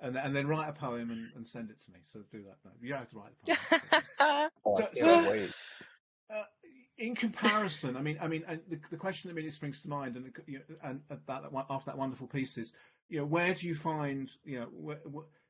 and 0.00 0.16
and 0.16 0.34
then 0.36 0.46
write 0.48 0.68
a 0.68 0.72
poem 0.72 1.10
and, 1.10 1.28
and 1.36 1.46
send 1.46 1.70
it 1.70 1.80
to 1.84 1.92
me. 1.92 2.00
So 2.06 2.20
do 2.30 2.42
that. 2.42 2.56
No, 2.64 2.72
you 2.80 2.88
don't 2.90 2.98
have 2.98 3.10
to 3.10 3.16
write 3.16 3.32
the 3.44 3.56
poem. 4.18 4.50
Oh, 4.64 4.76
So- 4.76 4.88
so- 4.94 5.46
Uh, 6.28 6.42
in 6.98 7.14
comparison, 7.14 7.96
I 7.96 8.02
mean, 8.02 8.18
I 8.20 8.26
mean, 8.26 8.42
and 8.48 8.60
the, 8.68 8.80
the 8.90 8.96
question 8.96 9.28
that 9.28 9.32
immediately 9.32 9.54
springs 9.54 9.82
to 9.82 9.88
mind, 9.88 10.16
and 10.16 10.32
you 10.46 10.58
know, 10.58 10.76
and 10.82 11.00
and 11.10 11.20
that 11.26 11.42
after 11.70 11.90
that 11.90 11.98
wonderful 11.98 12.26
piece 12.26 12.56
is, 12.58 12.72
you 13.08 13.18
know, 13.18 13.24
where 13.24 13.54
do 13.54 13.66
you 13.66 13.74
find, 13.74 14.30
you 14.44 14.60
know, 14.60 14.66
where, 14.72 15.00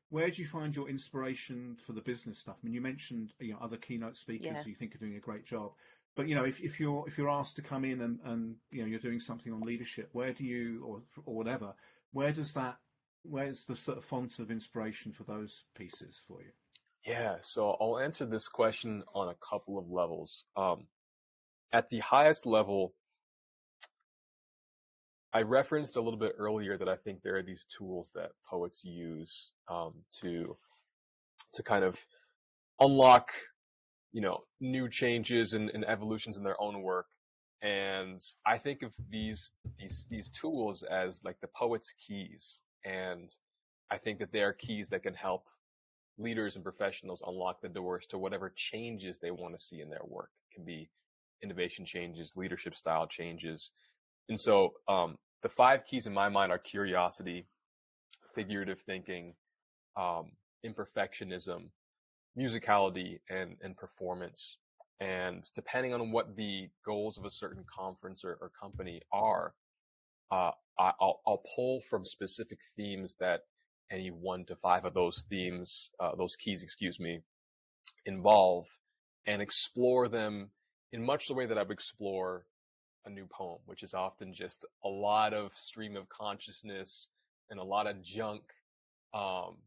where 0.09 0.29
do 0.29 0.41
you 0.41 0.47
find 0.47 0.75
your 0.75 0.89
inspiration 0.89 1.77
for 1.85 1.93
the 1.93 2.01
business 2.01 2.39
stuff? 2.39 2.55
I 2.61 2.65
mean, 2.65 2.73
you 2.73 2.81
mentioned, 2.81 3.33
you 3.39 3.53
know, 3.53 3.59
other 3.61 3.77
keynote 3.77 4.17
speakers 4.17 4.45
Yeah. 4.45 4.63
who 4.63 4.69
you 4.69 4.75
think 4.75 4.95
are 4.95 4.99
doing 4.99 5.15
a 5.15 5.19
great 5.19 5.45
job, 5.45 5.71
but 6.15 6.27
you 6.27 6.35
know, 6.35 6.45
if, 6.45 6.59
if 6.61 6.79
you're 6.79 7.05
if 7.07 7.17
you're 7.17 7.29
asked 7.29 7.55
to 7.57 7.61
come 7.61 7.85
in 7.85 8.01
and 8.01 8.19
and 8.23 8.55
you 8.71 8.81
know 8.81 8.87
you're 8.87 8.99
doing 8.99 9.19
something 9.19 9.53
on 9.53 9.61
leadership, 9.61 10.09
where 10.13 10.33
do 10.33 10.43
you 10.43 10.83
or 10.85 11.01
or 11.25 11.35
whatever, 11.35 11.73
where 12.11 12.31
does 12.31 12.53
that, 12.53 12.77
where's 13.23 13.65
the 13.65 13.75
sort 13.75 13.97
of 13.97 14.05
font 14.05 14.39
of 14.39 14.49
inspiration 14.49 15.11
for 15.11 15.23
those 15.23 15.65
pieces 15.75 16.21
for 16.27 16.41
you? 16.41 16.51
Yeah, 17.05 17.37
so 17.41 17.77
I'll 17.79 17.99
answer 17.99 18.25
this 18.25 18.47
question 18.47 19.03
on 19.13 19.29
a 19.29 19.35
couple 19.35 19.77
of 19.77 19.89
levels. 19.89 20.45
Um, 20.55 20.87
at 21.71 21.89
the 21.89 21.99
highest 21.99 22.45
level, 22.45 22.93
I 25.37 25.43
referenced 25.43 25.97
a 25.97 26.01
little 26.01 26.17
bit 26.17 26.33
earlier 26.39 26.79
that 26.79 26.89
I 26.89 26.95
think 26.95 27.21
there 27.21 27.37
are 27.37 27.43
these 27.43 27.63
tools 27.65 28.09
that 28.15 28.31
poets 28.49 28.83
use 28.83 29.51
um, 29.69 29.93
to 30.21 30.57
to 31.53 31.61
kind 31.61 31.85
of 31.85 32.03
unlock, 32.79 33.29
you 34.11 34.21
know, 34.21 34.39
new 34.59 34.89
changes 34.89 35.53
and, 35.53 35.69
and 35.69 35.85
evolutions 35.85 36.37
in 36.37 36.43
their 36.43 36.59
own 36.59 36.81
work. 36.81 37.05
And 37.61 38.19
I 38.47 38.57
think 38.57 38.81
of 38.81 38.93
these 39.11 39.51
these 39.77 40.07
these 40.09 40.31
tools 40.31 40.81
as 40.81 41.21
like 41.23 41.39
the 41.39 41.49
poet's 41.55 41.93
keys, 41.93 42.57
and 42.83 43.31
I 43.91 43.99
think 43.99 44.17
that 44.17 44.31
they 44.31 44.41
are 44.41 44.53
keys 44.53 44.89
that 44.89 45.03
can 45.03 45.13
help 45.13 45.43
leaders 46.17 46.55
and 46.55 46.63
professionals 46.63 47.21
unlock 47.27 47.61
the 47.61 47.69
doors 47.69 48.07
to 48.07 48.17
whatever 48.17 48.51
changes 48.55 49.19
they 49.19 49.29
want 49.29 49.55
to 49.55 49.63
see 49.63 49.81
in 49.81 49.89
their 49.91 50.01
work. 50.03 50.31
It 50.49 50.55
can 50.55 50.65
be 50.65 50.89
innovation 51.43 51.85
changes, 51.85 52.33
leadership 52.35 52.75
style 52.75 53.05
changes. 53.05 53.69
And 54.29 54.39
so, 54.39 54.73
um, 54.87 55.15
the 55.43 55.49
five 55.49 55.85
keys 55.85 56.05
in 56.05 56.13
my 56.13 56.29
mind 56.29 56.51
are 56.51 56.57
curiosity, 56.57 57.47
figurative 58.35 58.79
thinking, 58.85 59.33
um, 59.95 60.31
imperfectionism, 60.65 61.69
musicality, 62.37 63.19
and, 63.29 63.55
and 63.61 63.75
performance. 63.77 64.57
And 64.99 65.43
depending 65.55 65.93
on 65.93 66.11
what 66.11 66.35
the 66.35 66.69
goals 66.85 67.17
of 67.17 67.25
a 67.25 67.29
certain 67.29 67.63
conference 67.73 68.23
or, 68.23 68.37
or 68.41 68.51
company 68.59 69.01
are, 69.11 69.53
uh, 70.31 70.51
I, 70.79 70.91
I'll, 70.99 71.21
I'll 71.25 71.43
pull 71.55 71.81
from 71.89 72.03
specific 72.05 72.59
themes 72.75 73.15
that 73.19 73.41
any 73.91 74.09
one 74.09 74.45
to 74.45 74.55
five 74.55 74.85
of 74.85 74.93
those 74.93 75.25
themes, 75.29 75.91
uh, 75.99 76.15
those 76.15 76.35
keys, 76.35 76.63
excuse 76.63 76.99
me, 76.99 77.21
involve 78.05 78.65
and 79.25 79.41
explore 79.41 80.07
them 80.07 80.49
in 80.91 81.05
much 81.05 81.27
the 81.27 81.33
way 81.33 81.45
that 81.45 81.57
I 81.57 81.63
would 81.63 81.71
explore 81.71 82.45
a 83.07 83.09
new 83.09 83.25
poem, 83.27 83.59
which 83.65 83.83
is 83.83 83.93
often 83.93 84.33
just 84.33 84.65
a 84.85 84.87
lot 84.87 85.33
of 85.33 85.51
stream 85.55 85.95
of 85.95 86.07
consciousness 86.09 87.09
and 87.49 87.59
a 87.59 87.63
lot 87.63 87.87
of 87.87 88.03
junk, 88.03 88.43
um, 89.13 89.57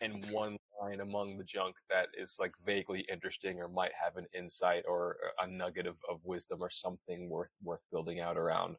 and 0.00 0.24
one 0.30 0.56
line 0.80 1.00
among 1.00 1.38
the 1.38 1.44
junk 1.44 1.74
that 1.90 2.08
is 2.16 2.36
like 2.38 2.52
vaguely 2.64 3.04
interesting 3.10 3.58
or 3.60 3.68
might 3.68 3.92
have 4.00 4.16
an 4.16 4.26
insight 4.36 4.84
or 4.86 5.16
a 5.40 5.46
nugget 5.46 5.86
of, 5.86 5.96
of 6.10 6.20
wisdom 6.24 6.62
or 6.62 6.70
something 6.70 7.28
worth 7.30 7.50
worth 7.62 7.80
building 7.90 8.20
out 8.20 8.36
around. 8.36 8.76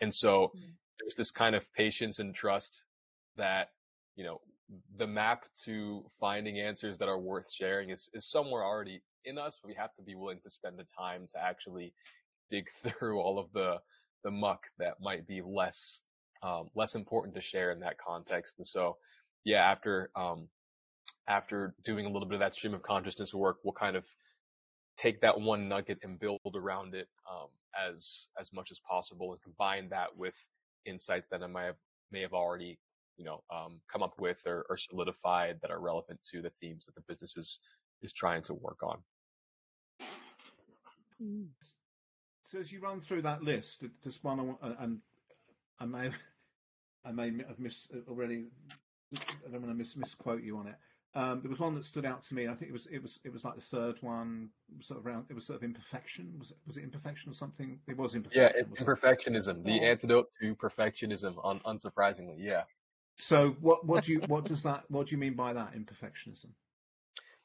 And 0.00 0.14
so 0.14 0.52
Mm. 0.54 0.72
there's 1.00 1.14
this 1.14 1.30
kind 1.30 1.54
of 1.54 1.70
patience 1.72 2.18
and 2.20 2.34
trust 2.34 2.84
that 3.36 3.70
you 4.16 4.24
know 4.24 4.40
the 4.98 5.06
map 5.06 5.44
to 5.64 6.04
finding 6.18 6.58
answers 6.58 6.98
that 6.98 7.08
are 7.08 7.18
worth 7.18 7.52
sharing 7.52 7.90
is, 7.90 8.08
is 8.14 8.26
somewhere 8.30 8.64
already 8.64 9.00
in 9.24 9.38
us 9.38 9.60
we 9.64 9.74
have 9.74 9.94
to 9.94 10.02
be 10.02 10.14
willing 10.14 10.40
to 10.40 10.50
spend 10.50 10.78
the 10.78 10.84
time 10.84 11.26
to 11.26 11.42
actually 11.42 11.92
dig 12.50 12.68
through 12.98 13.20
all 13.20 13.38
of 13.38 13.52
the 13.52 13.76
the 14.24 14.30
muck 14.30 14.64
that 14.78 14.94
might 15.00 15.26
be 15.26 15.40
less 15.42 16.00
um, 16.42 16.68
less 16.74 16.94
important 16.94 17.34
to 17.34 17.40
share 17.40 17.70
in 17.70 17.80
that 17.80 17.96
context 17.98 18.56
and 18.58 18.66
so 18.66 18.96
yeah 19.44 19.70
after 19.70 20.10
um, 20.16 20.48
after 21.28 21.74
doing 21.84 22.06
a 22.06 22.08
little 22.08 22.28
bit 22.28 22.34
of 22.34 22.40
that 22.40 22.54
stream 22.54 22.74
of 22.74 22.82
consciousness 22.82 23.32
work 23.34 23.58
we'll 23.64 23.72
kind 23.72 23.96
of 23.96 24.04
take 24.96 25.20
that 25.20 25.40
one 25.40 25.68
nugget 25.68 25.98
and 26.02 26.18
build 26.18 26.40
around 26.54 26.94
it 26.94 27.08
um, 27.30 27.48
as 27.88 28.28
as 28.40 28.52
much 28.52 28.70
as 28.70 28.80
possible 28.80 29.32
and 29.32 29.42
combine 29.42 29.88
that 29.90 30.16
with 30.16 30.34
insights 30.86 31.28
that 31.30 31.42
I 31.42 31.46
might 31.46 31.64
have 31.64 31.76
may 32.12 32.22
have 32.22 32.32
already 32.32 32.78
you 33.16 33.24
know 33.24 33.42
um, 33.54 33.80
come 33.90 34.02
up 34.02 34.14
with 34.18 34.40
or, 34.46 34.66
or 34.68 34.76
solidified 34.76 35.58
that 35.62 35.70
are 35.70 35.80
relevant 35.80 36.20
to 36.32 36.42
the 36.42 36.50
themes 36.60 36.86
that 36.86 36.94
the 36.94 37.02
business 37.08 37.36
is 37.36 37.60
is 38.02 38.12
trying 38.12 38.42
to 38.42 38.54
work 38.54 38.78
on. 38.82 38.98
Mm. 41.22 41.46
So 42.46 42.58
as 42.58 42.70
you 42.70 42.80
run 42.80 43.00
through 43.00 43.22
that 43.22 43.42
list, 43.42 43.82
there's 44.02 44.22
one 44.22 44.38
I 44.38 44.42
want, 44.44 44.58
and 44.78 45.00
I 45.80 45.84
may 45.84 46.04
have, 46.04 46.14
I 47.04 47.10
may 47.12 47.32
have 47.46 47.58
missed 47.58 47.88
already. 48.08 48.46
I 49.14 49.50
don't 49.50 49.62
want 49.62 49.72
to 49.72 49.74
mis- 49.74 49.96
misquote 49.96 50.42
you 50.42 50.56
on 50.58 50.68
it. 50.68 50.76
Um, 51.14 51.40
there 51.40 51.50
was 51.50 51.58
one 51.58 51.74
that 51.74 51.84
stood 51.84 52.04
out 52.04 52.22
to 52.24 52.34
me. 52.34 52.46
I 52.46 52.54
think 52.54 52.68
it 52.68 52.72
was 52.72 52.86
it 52.86 53.02
was 53.02 53.18
it 53.24 53.32
was 53.32 53.42
like 53.44 53.56
the 53.56 53.60
third 53.62 53.96
one, 54.00 54.50
sort 54.80 55.00
of 55.00 55.06
around. 55.06 55.26
It 55.28 55.34
was 55.34 55.46
sort 55.46 55.56
of 55.56 55.64
imperfection. 55.64 56.34
Was 56.38 56.50
it 56.52 56.58
was 56.66 56.76
it 56.76 56.84
imperfection 56.84 57.30
or 57.30 57.34
something? 57.34 57.80
It 57.88 57.96
was 57.96 58.14
imperfection. 58.14 58.42
Yeah, 58.42 58.60
it's 58.60 58.68
wasn't 58.68 58.88
it? 58.88 59.02
imperfectionism, 59.32 59.64
the 59.64 59.72
Yeah. 59.72 59.88
antidote 59.90 60.28
to 60.40 60.54
perfectionism. 60.54 61.34
Un- 61.44 61.60
unsurprisingly, 61.66 62.36
yeah, 62.38 62.64
So 63.16 63.52
what 63.60 63.84
what 63.86 64.04
do 64.04 64.12
you 64.12 64.20
what 64.28 64.44
does 64.44 64.62
that 64.64 64.84
what 64.88 65.06
do 65.08 65.12
you 65.12 65.18
mean 65.18 65.34
by 65.34 65.52
that 65.52 65.72
imperfectionism? 65.74 66.50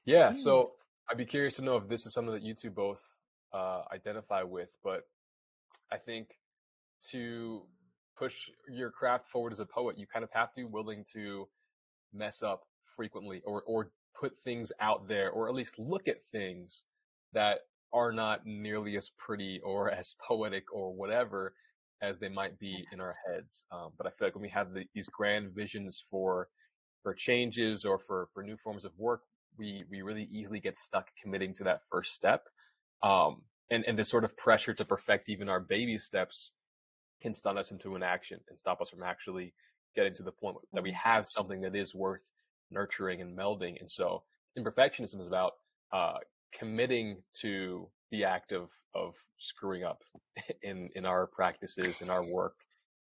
yeah. 0.05 0.31
Mm. 0.31 0.37
So 0.37 0.73
I'd 1.09 1.17
be 1.17 1.25
curious 1.25 1.55
to 1.55 1.63
know 1.63 1.77
if 1.77 1.87
this 1.87 2.05
is 2.05 2.13
something 2.13 2.33
that 2.33 2.43
you 2.43 2.53
two 2.53 2.69
both 2.71 3.01
uh, 3.53 3.83
identify 3.91 4.43
with, 4.43 4.69
but 4.83 5.03
I 5.91 5.97
think 5.97 6.29
to 7.09 7.63
push 8.17 8.49
your 8.69 8.91
craft 8.91 9.27
forward 9.27 9.51
as 9.51 9.59
a 9.59 9.65
poet, 9.65 9.97
you 9.97 10.05
kind 10.05 10.23
of 10.23 10.29
have 10.33 10.49
to 10.49 10.55
be 10.57 10.63
willing 10.63 11.03
to 11.13 11.47
mess 12.13 12.43
up 12.43 12.63
frequently 12.95 13.41
or, 13.45 13.63
or 13.65 13.91
put 14.19 14.33
things 14.43 14.71
out 14.79 15.07
there 15.07 15.31
or 15.31 15.49
at 15.49 15.55
least 15.55 15.79
look 15.79 16.07
at 16.07 16.23
things 16.31 16.83
that 17.33 17.59
are 17.93 18.11
not 18.11 18.45
nearly 18.45 18.97
as 18.97 19.11
pretty 19.17 19.59
or 19.63 19.91
as 19.99 20.15
poetic 20.25 20.65
or 20.73 20.93
whatever 20.93 21.53
as 22.01 22.17
they 22.19 22.29
might 22.29 22.57
be 22.59 22.85
in 22.91 22.99
our 22.99 23.15
heads. 23.27 23.63
Um, 23.71 23.91
but 23.97 24.07
I 24.07 24.09
feel 24.09 24.27
like 24.27 24.35
when 24.35 24.41
we 24.41 24.49
have 24.49 24.73
the, 24.73 24.85
these 24.93 25.07
grand 25.07 25.51
visions 25.53 26.03
for, 26.09 26.47
for 27.03 27.13
changes 27.13 27.85
or 27.85 27.99
for, 27.99 28.27
for 28.33 28.43
new 28.43 28.57
forms 28.57 28.85
of 28.85 28.91
work, 28.97 29.21
we, 29.57 29.83
we 29.89 30.01
really 30.01 30.27
easily 30.31 30.59
get 30.59 30.77
stuck 30.77 31.09
committing 31.21 31.53
to 31.55 31.63
that 31.65 31.81
first 31.91 32.13
step. 32.13 32.45
Um, 33.03 33.41
and, 33.69 33.85
and 33.87 33.97
this 33.97 34.09
sort 34.09 34.23
of 34.23 34.35
pressure 34.37 34.73
to 34.73 34.85
perfect 34.85 35.29
even 35.29 35.49
our 35.49 35.59
baby 35.59 35.97
steps 35.97 36.51
can 37.21 37.33
stun 37.33 37.57
us 37.57 37.71
into 37.71 37.95
inaction 37.95 38.39
and 38.49 38.57
stop 38.57 38.81
us 38.81 38.89
from 38.89 39.03
actually 39.03 39.53
getting 39.95 40.13
to 40.15 40.23
the 40.23 40.31
point 40.31 40.57
that 40.73 40.83
we 40.83 40.91
have 40.91 41.29
something 41.29 41.61
that 41.61 41.75
is 41.75 41.93
worth 41.95 42.21
nurturing 42.69 43.21
and 43.21 43.37
melding. 43.37 43.79
And 43.79 43.89
so 43.89 44.23
imperfectionism 44.57 45.21
is 45.21 45.27
about, 45.27 45.53
uh, 45.91 46.17
committing 46.53 47.17
to 47.33 47.89
the 48.11 48.23
act 48.25 48.51
of, 48.51 48.69
of 48.93 49.15
screwing 49.37 49.83
up 49.83 50.03
in, 50.63 50.89
in 50.95 51.05
our 51.05 51.27
practices, 51.27 52.01
in 52.01 52.09
our 52.09 52.25
work, 52.25 52.55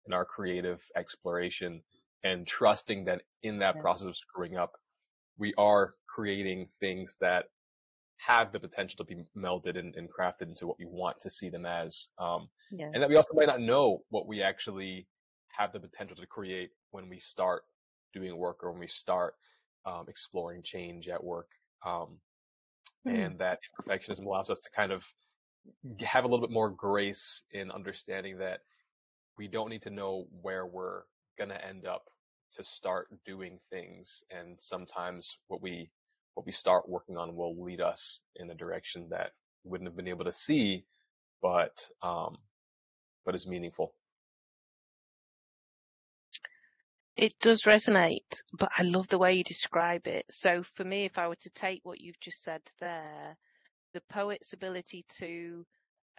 in 0.05 0.13
our 0.13 0.25
creative 0.25 0.81
exploration 0.95 1.81
and 2.23 2.47
trusting 2.47 3.05
that 3.05 3.21
in 3.43 3.59
that 3.59 3.75
Yeah. 3.75 3.81
process 3.81 4.07
of 4.07 4.17
screwing 4.17 4.57
up, 4.57 4.73
we 5.37 5.53
are 5.57 5.95
creating 6.07 6.67
things 6.79 7.15
that 7.21 7.45
have 8.17 8.51
the 8.51 8.59
potential 8.59 8.97
to 8.97 9.03
be 9.03 9.23
melded 9.35 9.77
and, 9.77 9.95
and 9.95 10.09
crafted 10.11 10.43
into 10.43 10.67
what 10.67 10.79
we 10.79 10.85
want 10.85 11.19
to 11.21 11.29
see 11.29 11.49
them 11.49 11.65
as. 11.65 12.09
Um, 12.19 12.49
Yeah. 12.71 12.89
and 12.93 13.01
that 13.01 13.09
we 13.09 13.15
also 13.15 13.33
might 13.33 13.47
not 13.47 13.61
know 13.61 14.03
what 14.09 14.27
we 14.27 14.41
actually 14.41 15.07
have 15.49 15.71
the 15.71 15.79
potential 15.79 16.15
to 16.17 16.25
create 16.25 16.71
when 16.91 17.09
we 17.09 17.19
start 17.19 17.63
doing 18.13 18.35
work 18.37 18.63
or 18.63 18.71
when 18.71 18.79
we 18.79 18.87
start 18.87 19.35
um, 19.85 20.05
exploring 20.07 20.61
change 20.63 21.07
at 21.07 21.23
work. 21.23 21.49
Um, 21.85 22.19
Mm. 23.05 23.25
and 23.25 23.39
that 23.39 23.59
imperfectionism 23.79 24.25
allows 24.25 24.49
us 24.49 24.59
to 24.59 24.69
kind 24.71 24.91
of 24.91 25.05
have 25.99 26.23
a 26.23 26.27
little 26.27 26.45
bit 26.45 26.53
more 26.53 26.69
grace 26.69 27.43
in 27.51 27.71
understanding 27.71 28.37
that 28.37 28.61
we 29.37 29.47
don't 29.47 29.69
need 29.69 29.81
to 29.83 29.89
know 29.89 30.27
where 30.41 30.65
we're 30.65 31.03
going 31.37 31.49
to 31.49 31.65
end 31.65 31.85
up 31.85 32.05
to 32.51 32.63
start 32.63 33.07
doing 33.25 33.59
things 33.69 34.23
and 34.31 34.59
sometimes 34.59 35.39
what 35.47 35.61
we 35.61 35.89
what 36.37 36.45
we 36.45 36.51
start 36.53 36.87
working 36.87 37.17
on 37.17 37.35
will 37.35 37.59
lead 37.63 37.81
us 37.81 38.21
in 38.35 38.51
a 38.51 38.55
direction 38.55 39.09
that 39.09 39.31
we 39.63 39.71
wouldn't 39.71 39.87
have 39.89 39.97
been 39.97 40.07
able 40.07 40.23
to 40.25 40.31
see 40.33 40.85
but 41.41 41.89
um 42.03 42.37
but 43.25 43.35
is 43.35 43.47
meaningful 43.47 43.95
It 47.17 47.33
does 47.41 47.63
resonate, 47.63 48.41
but 48.53 48.69
I 48.77 48.83
love 48.83 49.07
the 49.09 49.19
way 49.19 49.35
you 49.35 49.43
describe 49.43 50.07
it. 50.07 50.25
So 50.31 50.63
for 50.63 50.83
me, 50.83 51.05
if 51.05 51.17
I 51.17 51.27
were 51.27 51.37
to 51.37 51.49
take 51.51 51.81
what 51.83 52.01
you've 52.01 52.19
just 52.19 52.43
said 52.43 52.61
there, 52.79 53.37
the 53.93 54.01
poet's 54.09 54.53
ability 54.53 55.05
to 55.19 55.65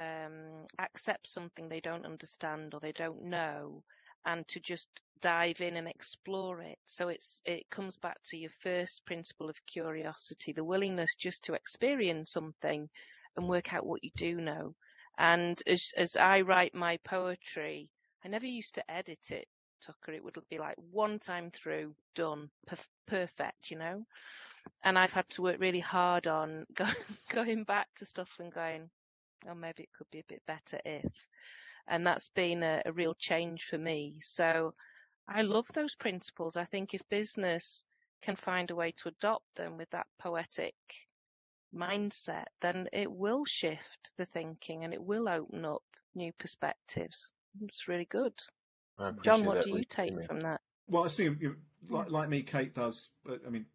um, 0.01 0.67
accept 0.79 1.29
something 1.29 1.69
they 1.69 1.81
don't 1.81 2.07
understand 2.07 2.75
or 2.75 2.81
they 2.81 2.93
don't 2.93 3.25
know, 3.25 3.85
and 4.27 4.47
to 4.49 4.61
just 4.61 4.89
dive 5.21 5.61
in 5.61 5.77
and 5.77 5.89
explore 5.89 6.61
it. 6.63 6.79
So 6.87 7.09
it's 7.09 7.41
it 7.45 7.69
comes 7.71 7.97
back 7.97 8.17
to 8.27 8.37
your 8.37 8.51
first 8.63 9.05
principle 9.07 9.49
of 9.49 9.57
curiosity, 9.67 10.53
the 10.53 10.65
willingness 10.65 11.15
just 11.17 11.45
to 11.45 11.55
experience 11.55 12.33
something 12.33 12.89
and 13.37 13.49
work 13.49 13.73
out 13.75 13.87
what 13.87 14.05
you 14.05 14.11
do 14.17 14.37
know. 14.41 14.75
And 15.19 15.61
as 15.67 15.93
as 15.97 16.17
I 16.17 16.43
write 16.43 16.75
my 16.75 16.99
poetry, 17.05 17.89
I 18.25 18.29
never 18.29 18.47
used 18.47 18.75
to 18.75 18.91
edit 18.91 19.31
it 19.31 19.49
Tucker, 19.81 20.13
it 20.13 20.25
would 20.25 20.37
be 20.51 20.59
like 20.59 20.77
one 20.91 21.19
time 21.19 21.51
through, 21.51 21.95
done, 22.15 22.51
perf- 22.69 22.79
perfect, 23.07 23.71
you 23.71 23.79
know. 23.79 24.05
And 24.85 24.99
I've 24.99 25.13
had 25.13 25.29
to 25.31 25.43
work 25.43 25.61
really 25.61 25.81
hard 25.81 26.27
on 26.27 26.67
go- 26.75 26.87
going 27.33 27.65
back 27.65 27.87
to 27.97 28.07
stuff 28.07 28.31
and 28.39 28.53
going, 28.53 28.91
oh, 29.49 29.55
maybe 29.55 29.85
it 29.85 29.93
could 29.97 30.11
be 30.11 30.21
a 30.21 30.25
bit 30.29 30.43
better 30.47 30.81
if. 30.85 31.13
And 31.89 32.07
that's 32.07 32.29
been 32.29 32.63
a, 32.63 32.83
a 32.85 32.93
real 32.93 33.15
change 33.15 33.65
for 33.69 33.79
me. 33.79 34.17
So 34.21 34.75
I 35.27 35.43
love 35.43 35.67
those 35.75 35.95
principles. 35.95 36.57
I 36.57 36.65
think 36.65 36.93
if 36.93 37.09
business 37.09 37.83
can 38.23 38.37
find 38.37 38.71
a 38.71 38.75
way 38.75 38.93
to 38.99 39.09
adopt 39.09 39.45
them 39.57 39.79
with 39.79 39.91
that 39.91 40.07
poetic 40.21 40.75
mindset, 41.75 42.47
then 42.61 42.89
it 42.93 43.11
will 43.11 43.45
shift 43.45 44.13
the 44.17 44.27
thinking 44.27 44.85
and 44.85 44.93
it 44.93 45.03
will 45.03 45.29
open 45.29 45.65
up 45.65 45.83
new 46.15 46.33
perspectives. 46.39 47.31
It's 47.63 47.89
really 47.89 48.07
good. 48.11 48.35
John, 49.23 49.45
what 49.45 49.65
do 49.65 49.71
you 49.71 49.85
take 49.85 50.13
Amy. 50.13 50.27
from 50.27 50.41
that? 50.41 50.61
Well, 50.89 51.05
I 51.05 51.09
see, 51.09 51.25
you, 51.25 51.57
like, 51.89 52.09
mm. 52.09 52.11
like 52.11 52.29
me, 52.29 52.43
Kate 52.43 52.75
does. 52.75 53.11
But, 53.25 53.41
I 53.47 53.51
mean, 53.51 53.67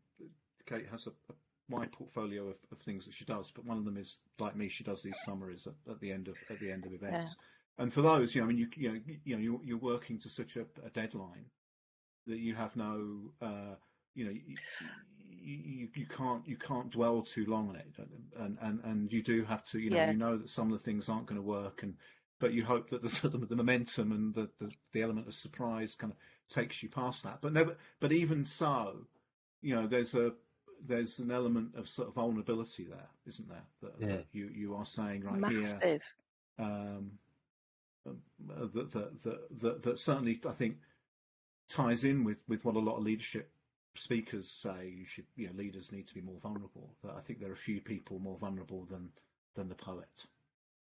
Kate 0.67 0.87
has 0.91 1.07
a, 1.07 1.11
a 1.11 1.35
wide 1.69 1.91
portfolio 1.91 2.47
of, 2.49 2.57
of 2.71 2.79
things 2.79 3.05
that 3.05 3.13
she 3.13 3.25
does, 3.25 3.51
but 3.51 3.65
one 3.65 3.77
of 3.77 3.85
them 3.85 3.97
is 3.97 4.19
like 4.39 4.55
me. 4.55 4.67
She 4.67 4.83
does 4.83 5.01
these 5.01 5.17
summaries 5.23 5.67
at, 5.67 5.73
at 5.91 5.99
the 5.99 6.11
end 6.11 6.27
of 6.27 6.35
at 6.49 6.59
the 6.59 6.71
end 6.71 6.85
of 6.85 6.93
events. 6.93 7.35
And 7.77 7.91
for 7.93 8.01
those, 8.01 8.35
you 8.35 8.41
know, 8.41 8.45
I 8.45 8.47
mean, 8.49 8.57
you 8.57 8.67
you 8.75 8.91
know, 8.91 8.99
you 9.23 9.35
know, 9.35 9.41
you're, 9.41 9.59
you're 9.63 9.77
working 9.77 10.19
to 10.19 10.29
such 10.29 10.55
a, 10.57 10.65
a 10.85 10.89
deadline 10.91 11.45
that 12.27 12.39
you 12.39 12.55
have 12.55 12.75
no, 12.75 13.31
uh, 13.41 13.75
you 14.15 14.25
know, 14.25 14.31
you, 14.31 14.57
you, 15.27 15.87
you 15.95 16.05
can't 16.05 16.47
you 16.47 16.55
can't 16.55 16.89
dwell 16.91 17.21
too 17.21 17.45
long 17.45 17.69
on 17.69 17.75
it, 17.75 17.87
and 18.39 18.57
and 18.61 18.79
and 18.83 19.11
you 19.11 19.23
do 19.23 19.43
have 19.43 19.65
to, 19.69 19.79
you 19.79 19.89
know, 19.89 19.97
Yeah. 19.97 20.11
you 20.11 20.17
know 20.17 20.37
that 20.37 20.49
some 20.49 20.71
of 20.71 20.77
the 20.77 20.83
things 20.83 21.09
aren't 21.09 21.25
going 21.25 21.41
to 21.41 21.47
work, 21.47 21.81
and 21.83 21.95
but 22.39 22.53
you 22.53 22.63
hope 22.63 22.89
that 22.91 23.01
the 23.01 23.09
sort 23.09 23.33
the 23.49 23.55
momentum 23.55 24.11
and 24.11 24.33
the, 24.35 24.49
the 24.59 24.71
the 24.91 25.01
element 25.01 25.27
of 25.27 25.33
surprise 25.33 25.95
kind 25.95 26.13
of 26.13 26.17
takes 26.53 26.83
you 26.83 26.89
past 26.89 27.23
that. 27.23 27.39
But 27.41 27.53
never, 27.53 27.75
but 27.99 28.11
even 28.11 28.45
so, 28.45 29.07
you 29.61 29.75
know, 29.75 29.87
there's 29.87 30.13
a 30.13 30.33
there's 30.85 31.19
an 31.19 31.31
element 31.31 31.75
of 31.75 31.87
sort 31.89 32.09
of 32.09 32.15
vulnerability 32.15 32.85
there, 32.85 33.09
isn't 33.25 33.49
there? 33.49 33.63
That, 33.81 33.99
Yeah. 33.99 34.07
that 34.17 34.27
you 34.31 34.49
you 34.53 34.75
are 34.75 34.85
saying 34.85 35.23
right 35.23 35.43
here 35.47 35.61
Massive. 35.67 36.01
um, 36.59 36.65
um, 36.65 37.11
that, 38.05 38.91
that, 38.91 39.23
that, 39.23 39.59
that, 39.59 39.83
that 39.83 39.99
certainly 39.99 40.39
I 40.47 40.51
think 40.51 40.77
ties 41.69 42.03
in 42.03 42.23
with, 42.23 42.37
with 42.47 42.63
what 42.65 42.75
a 42.75 42.79
lot 42.79 42.97
of 42.97 43.03
leadership 43.03 43.51
speakers 43.95 44.49
say. 44.49 44.93
You 44.97 45.05
should, 45.05 45.25
you 45.35 45.47
know, 45.47 45.53
leaders 45.53 45.91
need 45.91 46.07
to 46.07 46.13
be 46.13 46.21
more 46.21 46.39
vulnerable. 46.41 46.95
That 47.03 47.13
I 47.17 47.21
think 47.21 47.39
there 47.39 47.51
are 47.51 47.55
few 47.55 47.81
people 47.81 48.19
more 48.19 48.37
vulnerable 48.37 48.85
than 48.85 49.09
than 49.55 49.69
the 49.69 49.75
poet 49.75 50.09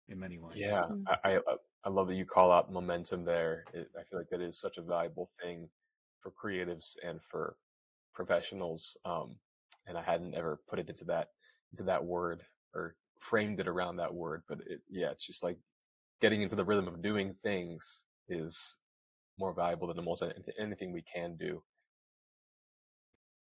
in 0.09 0.18
many 0.18 0.38
ways. 0.38 0.57
Yeah, 0.57 0.83
Mm. 0.83 1.05
I, 1.09 1.37
I 1.37 1.40
I 1.85 1.88
love 1.90 2.09
that 2.09 2.14
you 2.14 2.24
call 2.24 2.50
out 2.50 2.72
momentum 2.72 3.24
there. 3.24 3.64
It, 3.74 3.90
I 3.98 4.05
feel 4.05 4.18
like 4.18 4.31
that 4.31 4.40
is 4.40 4.59
such 4.59 4.79
a 4.79 4.83
valuable 4.83 5.31
thing 5.42 5.68
for 6.20 6.31
creatives 6.31 6.96
and 7.07 7.20
for 7.22 7.57
professionals. 8.14 8.96
Um, 9.05 9.37
and 9.87 9.98
I 9.98 10.02
hadn't 10.02 10.35
ever 10.35 10.61
put 10.68 10.79
it 10.79 10.88
into 10.88 11.05
that 11.07 11.31
into 11.72 11.83
that 11.85 12.02
word 12.02 12.42
or 12.74 12.96
framed 13.18 13.61
it 13.61 13.68
around 13.68 13.96
that 13.96 14.14
word, 14.14 14.42
but 14.48 14.61
it, 14.66 14.81
yeah, 14.88 15.11
it's 15.11 15.26
just 15.26 15.42
like 15.42 15.59
getting 16.24 16.40
into 16.40 16.56
the 16.56 16.64
rhythm 16.64 16.88
of 16.88 17.02
doing 17.02 17.34
things 17.42 18.02
is 18.30 18.58
more 19.38 19.52
valuable 19.52 19.88
than 19.88 19.98
almost 19.98 20.22
anything, 20.22 20.54
anything 20.58 20.90
we 20.90 21.02
can 21.14 21.37
do. 21.37 21.62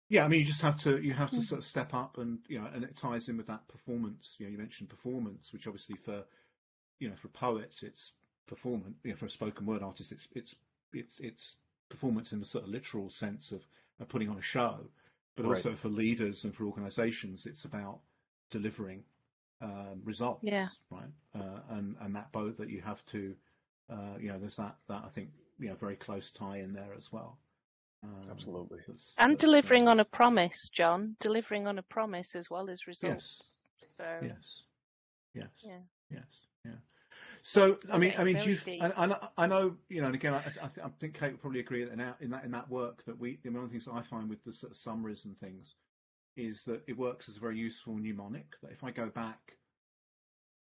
Yeah, 0.09 0.25
I 0.25 0.27
mean, 0.27 0.41
you 0.41 0.45
just 0.45 0.61
have 0.61 0.77
to 0.81 1.01
you 1.01 1.13
have 1.13 1.31
to 1.31 1.37
Mm. 1.37 1.43
sort 1.43 1.59
of 1.59 1.65
step 1.65 1.93
up, 1.93 2.17
and 2.17 2.39
you 2.49 2.59
know, 2.59 2.67
and 2.73 2.83
it 2.83 2.97
ties 2.97 3.29
in 3.29 3.37
with 3.37 3.47
that 3.47 3.67
performance. 3.69 4.35
You 4.39 4.45
know, 4.45 4.51
you 4.51 4.57
mentioned 4.57 4.89
performance, 4.89 5.53
which 5.53 5.67
obviously 5.67 5.95
for 5.95 6.25
you 6.99 7.09
know 7.09 7.15
for 7.15 7.29
poets 7.29 7.81
it's 7.81 8.13
performance. 8.45 8.97
You 9.03 9.11
know, 9.11 9.17
for 9.17 9.25
a 9.25 9.29
spoken 9.29 9.65
word 9.65 9.81
artist, 9.81 10.11
it's 10.11 10.27
it's 10.35 10.55
it's 10.93 11.15
it's 11.19 11.57
performance 11.89 12.33
in 12.33 12.39
the 12.41 12.45
sort 12.45 12.65
of 12.65 12.69
literal 12.71 13.09
sense 13.09 13.51
of, 13.53 13.65
of 13.99 14.09
putting 14.09 14.29
on 14.29 14.37
a 14.37 14.41
show, 14.41 14.89
but 15.37 15.45
Right. 15.45 15.55
also 15.55 15.75
for 15.75 15.89
leaders 15.89 16.43
and 16.43 16.53
for 16.53 16.65
organisations, 16.65 17.45
it's 17.45 17.65
about 17.65 18.01
delivering 18.51 19.05
um, 19.61 20.01
results. 20.03 20.41
Yeah. 20.43 20.67
Right. 20.89 21.03
Uh, 21.33 21.59
and 21.69 21.95
and 22.01 22.15
that 22.15 22.31
boat 22.31 22.57
that 22.57 22.69
you 22.69 22.81
have 22.81 23.05
to, 23.07 23.35
uh, 23.89 24.17
you 24.19 24.29
know, 24.29 24.39
there's 24.39 24.57
that 24.57 24.75
that 24.87 25.03
I 25.05 25.09
think 25.09 25.29
you 25.59 25.69
know 25.69 25.75
very 25.75 25.95
close 25.95 26.31
tie 26.31 26.57
in 26.59 26.73
there 26.73 26.93
as 26.97 27.11
well. 27.11 27.37
Um, 28.03 28.27
Absolutely. 28.29 28.79
that's- 28.79 29.13
And 29.17 29.31
that's, 29.33 29.43
uh, 29.43 29.47
delivering 29.47 29.87
on 29.87 29.99
a 29.99 30.05
promise, 30.05 30.69
John. 30.69 31.15
Delivering 31.21 31.65
on 31.65 31.79
a 31.79 31.83
promise 31.83 32.35
as 32.35 32.49
well 32.51 32.69
as 32.69 32.85
results. 32.87 33.63
So 33.97 34.19
Yes. 34.21 34.61
Yes. 35.33 35.47
Yeah. 35.63 35.79
Yes. 36.11 36.23
Yeah. 36.63 36.71
So 37.41 37.79
I 37.91 37.97
mean, 37.97 38.11
Okay, 38.11 38.21
I 38.21 38.23
mean, 38.25 38.37
do 38.37 38.49
you? 38.51 38.57
deep. 38.57 38.81
I, 38.83 38.91
I 38.95 39.05
know- 39.07 39.29
I 39.37 39.47
know, 39.47 39.77
you 39.89 40.01
know, 40.01 40.07
and 40.07 40.15
again, 40.15 40.33
I, 40.33 40.39
I, 40.39 40.67
th- 40.67 40.85
I 40.85 40.89
think 40.99 41.15
Kate 41.17 41.31
would 41.31 41.41
probably 41.41 41.59
agree 41.61 41.83
that 41.83 41.93
in, 42.19 42.29
that 42.31 42.43
in 42.43 42.51
that 42.51 42.69
work 42.69 43.03
that 43.05 43.17
we, 43.17 43.39
one 43.43 43.55
of 43.55 43.61
the 43.63 43.69
things 43.69 43.87
I 43.91 44.01
find 44.03 44.29
with 44.29 44.43
the 44.43 44.53
sort 44.53 44.71
of 44.71 44.77
summaries 44.77 45.25
and 45.25 45.37
things 45.39 45.75
is 46.35 46.63
that 46.65 46.83
it 46.87 46.97
works 46.97 47.29
as 47.29 47.37
a 47.37 47.39
very 47.39 47.57
useful 47.57 47.95
mnemonic. 47.95 48.55
That 48.61 48.71
if 48.71 48.83
I 48.83 48.91
go 48.91 49.07
back 49.07 49.57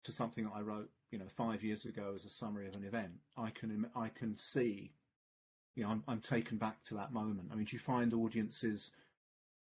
to 0.03 0.11
something 0.11 0.45
that 0.45 0.53
I 0.55 0.61
wrote, 0.61 0.89
you 1.11 1.19
know, 1.19 1.27
five 1.35 1.63
years 1.63 1.85
ago 1.85 2.13
as 2.15 2.25
a 2.25 2.29
summary 2.29 2.67
of 2.67 2.75
an 2.75 2.83
event, 2.83 3.13
I 3.37 3.49
can 3.51 3.87
I 3.95 4.09
can 4.09 4.37
see, 4.37 4.93
you 5.75 5.83
know, 5.83 5.89
I'm, 5.89 6.03
I'm 6.07 6.21
taken 6.21 6.57
back 6.57 6.83
to 6.85 6.95
that 6.95 7.13
moment. 7.13 7.49
I 7.51 7.55
mean, 7.55 7.65
do 7.65 7.75
you 7.75 7.79
find 7.79 8.13
audiences 8.13 8.91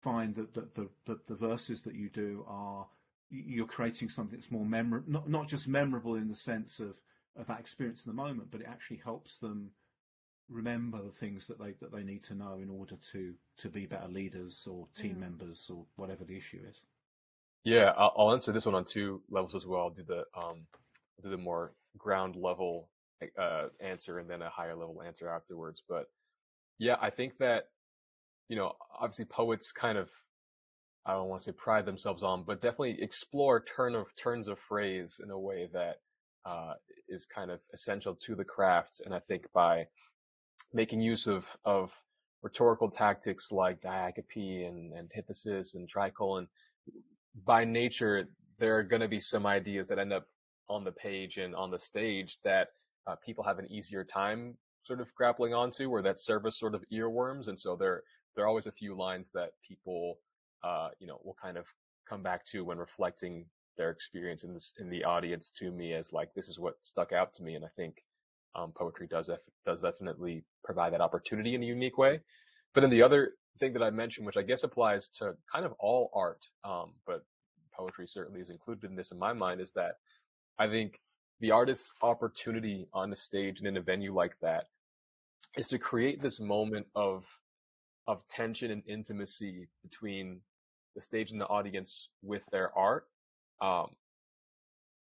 find 0.01 0.35
that, 0.35 0.53
that 0.53 0.75
the, 0.75 0.89
the 1.05 1.19
the 1.27 1.35
verses 1.35 1.81
that 1.81 1.95
you 1.95 2.09
do 2.09 2.45
are 2.47 2.87
you're 3.29 3.67
creating 3.67 4.09
something 4.09 4.37
that's 4.37 4.51
more 4.51 4.65
memorable, 4.65 5.11
not 5.11 5.29
not 5.29 5.47
just 5.47 5.67
memorable 5.67 6.15
in 6.15 6.27
the 6.27 6.35
sense 6.35 6.79
of 6.79 6.95
of 7.35 7.47
that 7.47 7.59
experience 7.59 8.05
in 8.05 8.11
the 8.11 8.15
moment, 8.15 8.49
but 8.51 8.61
it 8.61 8.67
actually 8.67 9.01
helps 9.03 9.37
them 9.37 9.71
remember 10.49 11.01
the 11.03 11.11
things 11.11 11.47
that 11.47 11.59
they 11.59 11.73
that 11.81 11.91
they 11.91 12.03
need 12.03 12.23
to 12.23 12.35
know 12.35 12.57
in 12.61 12.69
order 12.69 12.95
to 13.11 13.33
to 13.57 13.69
be 13.69 13.85
better 13.85 14.07
leaders 14.07 14.67
or 14.69 14.87
team 14.95 15.15
Mm. 15.15 15.19
members 15.19 15.69
or 15.69 15.85
whatever 15.95 16.23
the 16.23 16.37
issue 16.37 16.61
is. 16.67 16.85
Yeah, 17.63 17.91
I'll, 17.97 18.13
I'll 18.17 18.33
answer 18.33 18.51
this 18.51 18.65
one 18.65 18.75
on 18.75 18.85
two 18.85 19.21
levels 19.29 19.55
as 19.55 19.65
well. 19.65 19.81
I'll 19.81 19.89
do 19.89 20.03
the 20.03 20.23
um, 20.39 20.65
do 21.21 21.29
the 21.29 21.37
more 21.37 21.73
ground 21.97 22.35
level 22.35 22.89
uh, 23.37 23.67
answer 23.81 24.19
and 24.19 24.29
then 24.29 24.41
a 24.41 24.49
higher 24.49 24.75
level 24.75 25.01
answer 25.05 25.27
afterwards. 25.29 25.83
But 25.87 26.05
yeah, 26.79 26.95
I 27.01 27.09
think 27.09 27.37
that 27.39 27.69
you 28.49 28.55
know, 28.55 28.73
obviously 28.97 29.25
poets 29.25 29.71
kind 29.71 29.97
of 29.97 30.09
I 31.05 31.13
don't 31.13 31.29
want 31.29 31.41
to 31.41 31.51
say 31.51 31.57
pride 31.57 31.85
themselves 31.85 32.23
on, 32.23 32.43
but 32.43 32.61
definitely 32.61 33.01
explore 33.01 33.63
turn 33.75 33.95
of 33.95 34.07
turns 34.21 34.47
of 34.47 34.59
phrase 34.59 35.19
in 35.23 35.31
a 35.31 35.39
way 35.39 35.69
that 35.73 36.01
uh, 36.45 36.73
is 37.09 37.25
kind 37.25 37.49
of 37.51 37.59
essential 37.73 38.15
to 38.25 38.35
the 38.35 38.43
craft. 38.43 39.01
And 39.05 39.13
I 39.13 39.19
think 39.19 39.45
by 39.53 39.87
making 40.73 41.01
use 41.01 41.27
of 41.27 41.45
of 41.65 41.93
rhetorical 42.43 42.89
tactics 42.89 43.51
like 43.51 43.81
diacope 43.81 44.67
and 44.67 44.93
antithesis 44.93 45.73
and 45.73 45.89
tricolon, 45.89 46.47
by 47.45 47.65
nature, 47.65 48.27
there 48.59 48.77
are 48.77 48.83
going 48.83 49.01
to 49.01 49.07
be 49.07 49.19
some 49.19 49.45
ideas 49.45 49.87
that 49.87 49.99
end 49.99 50.13
up 50.13 50.25
on 50.69 50.83
the 50.83 50.91
page 50.91 51.37
and 51.37 51.55
on 51.55 51.71
the 51.71 51.79
stage 51.79 52.37
that 52.43 52.69
uh, 53.07 53.15
people 53.25 53.43
have 53.43 53.59
an 53.59 53.71
easier 53.71 54.03
time 54.03 54.55
sort 54.83 55.01
of 55.01 55.13
grappling 55.15 55.53
onto, 55.53 55.89
or 55.89 56.01
that 56.01 56.19
serve 56.19 56.45
as 56.45 56.57
sort 56.57 56.75
of 56.75 56.83
earworms. 56.91 57.47
And 57.47 57.59
so 57.59 57.75
there, 57.75 58.03
there 58.35 58.45
are 58.45 58.47
always 58.47 58.67
a 58.67 58.71
few 58.71 58.95
lines 58.95 59.31
that 59.33 59.51
people, 59.67 60.19
uh, 60.63 60.89
you 60.99 61.07
know, 61.07 61.19
will 61.23 61.35
kind 61.41 61.57
of 61.57 61.65
come 62.07 62.23
back 62.23 62.45
to 62.47 62.63
when 62.63 62.77
reflecting 62.77 63.45
their 63.77 63.89
experience 63.89 64.43
in 64.43 64.53
this, 64.53 64.73
in 64.79 64.89
the 64.89 65.03
audience 65.03 65.51
to 65.59 65.71
me 65.71 65.93
as 65.93 66.13
like, 66.13 66.33
this 66.33 66.47
is 66.47 66.59
what 66.59 66.75
stuck 66.81 67.11
out 67.11 67.33
to 67.33 67.43
me. 67.43 67.55
And 67.55 67.65
I 67.65 67.69
think, 67.75 68.03
um, 68.57 68.71
poetry 68.71 69.07
does, 69.07 69.27
def- 69.27 69.39
does 69.65 69.81
definitely 69.81 70.43
provide 70.63 70.93
that 70.93 71.01
opportunity 71.01 71.55
in 71.55 71.63
a 71.63 71.65
unique 71.65 71.97
way. 71.97 72.19
but 72.73 72.81
then 72.81 72.89
the 72.89 73.03
other 73.03 73.33
thing 73.59 73.73
that 73.73 73.83
I 73.83 73.89
mentioned, 73.89 74.25
which 74.25 74.37
I 74.37 74.41
guess 74.41 74.63
applies 74.63 75.07
to 75.19 75.35
kind 75.51 75.65
of 75.65 75.73
all 75.79 76.11
art, 76.13 76.45
um, 76.63 76.93
but 77.05 77.23
poetry 77.73 78.07
certainly 78.07 78.41
is 78.41 78.49
included 78.49 78.89
in 78.89 78.95
this 78.95 79.11
in 79.11 79.19
my 79.19 79.33
mind, 79.33 79.61
is 79.61 79.71
that 79.71 79.95
I 80.59 80.67
think 80.67 80.99
the 81.39 81.51
artist's 81.51 81.93
opportunity 82.01 82.87
on 82.93 83.09
the 83.09 83.15
stage 83.15 83.59
and 83.59 83.67
in 83.67 83.77
a 83.77 83.81
venue 83.81 84.13
like 84.13 84.35
that 84.41 84.65
is 85.55 85.67
to 85.69 85.77
create 85.79 86.21
this 86.21 86.39
moment 86.39 86.87
of 86.95 87.25
of 88.07 88.25
tension 88.29 88.71
and 88.71 88.83
intimacy 88.87 89.67
between 89.83 90.39
the 90.95 91.01
stage 91.01 91.31
and 91.31 91.41
the 91.41 91.45
audience 91.47 92.09
with 92.23 92.41
their 92.51 92.75
art. 92.77 93.05
Um, 93.59 93.89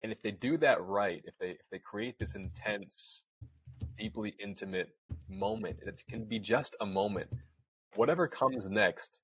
and 0.02 0.10
if 0.10 0.22
they 0.22 0.30
do 0.30 0.56
that 0.58 0.82
right, 0.82 1.22
if 1.24 1.34
they 1.38 1.50
if 1.50 1.66
they 1.70 1.78
create 1.78 2.18
this 2.18 2.34
intense, 2.34 3.24
deeply 3.98 4.34
intimate 4.38 4.90
moment, 5.28 5.78
it 5.82 6.02
can 6.08 6.24
be 6.24 6.38
just 6.38 6.76
a 6.80 6.86
moment. 6.86 7.28
Whatever 7.96 8.28
comes 8.28 8.70
next, 8.70 9.20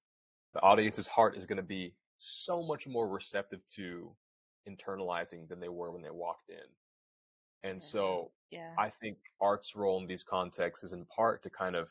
the 0.53 0.61
audience's 0.63 1.07
heart 1.07 1.37
is 1.37 1.47
going 1.47 1.57
to 1.57 1.63
be 1.63 1.95
so 2.19 2.63
much 2.63 2.87
more 2.87 3.09
receptive 3.09 3.61
to 3.77 4.11
internalizing 4.69 5.49
than 5.49 5.61
they 5.61 5.69
were 5.69 5.91
when 5.91 6.03
they 6.03 6.11
walked 6.11 6.51
in. 6.51 7.69
And 7.69 7.83
so 7.83 8.31
Yeah. 8.51 8.75
I 8.79 8.91
think 8.91 9.19
art's 9.41 9.75
role 9.75 10.01
in 10.01 10.07
these 10.07 10.23
contexts 10.23 10.85
is 10.85 10.93
in 10.93 11.05
part 11.07 11.43
to 11.43 11.51
kind 11.51 11.77
of 11.77 11.89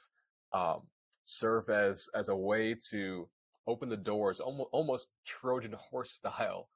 um, 0.53 0.81
serve 1.23 1.69
as 1.69 2.09
as 2.13 2.29
a 2.29 2.35
way 2.35 2.75
to 2.89 3.27
open 3.65 3.89
the 3.89 3.97
doors, 3.97 4.39
almost 4.39 4.69
almost 4.71 5.07
Trojan 5.25 5.73
horse 5.73 6.11
style, 6.21 6.69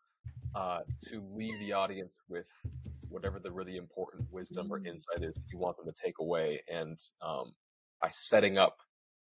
uh, 0.55 0.79
to 1.07 1.23
leave 1.33 1.59
the 1.59 1.73
audience 1.73 2.13
with 2.27 2.47
whatever 3.09 3.39
the 3.39 3.51
really 3.51 3.77
important 3.77 4.25
wisdom 4.31 4.71
or 4.71 4.77
insight 4.77 5.23
is 5.23 5.35
that 5.35 5.43
you 5.51 5.57
want 5.57 5.77
them 5.77 5.85
to 5.85 6.01
take 6.03 6.15
away. 6.19 6.61
And 6.67 6.99
um, 7.21 7.53
by 8.01 8.09
setting 8.11 8.57
up 8.57 8.77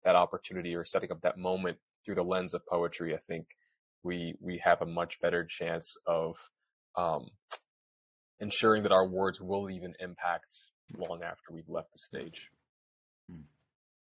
that 0.04 0.16
opportunity 0.16 0.76
or 0.76 0.86
setting 0.86 1.12
up 1.12 1.22
that 1.22 1.38
moment 1.38 1.78
through 2.04 2.16
the 2.16 2.24
lens 2.24 2.54
of 2.54 2.66
poetry, 2.66 3.14
I 3.14 3.20
think 3.28 3.48
we 4.04 4.36
we 4.40 4.62
have 4.64 4.82
a 4.82 4.86
much 4.86 5.20
better 5.20 5.46
chance 5.46 5.98
of 6.06 6.38
um, 6.96 7.30
ensuring 8.40 8.84
that 8.84 8.92
our 8.92 9.08
words 9.08 9.42
will 9.42 9.64
leave 9.64 9.84
an 9.84 9.96
impact 10.00 10.56
long 10.96 11.24
after 11.24 11.52
we've 11.52 11.70
left 11.70 11.92
the 11.92 12.00
stage. 12.00 12.50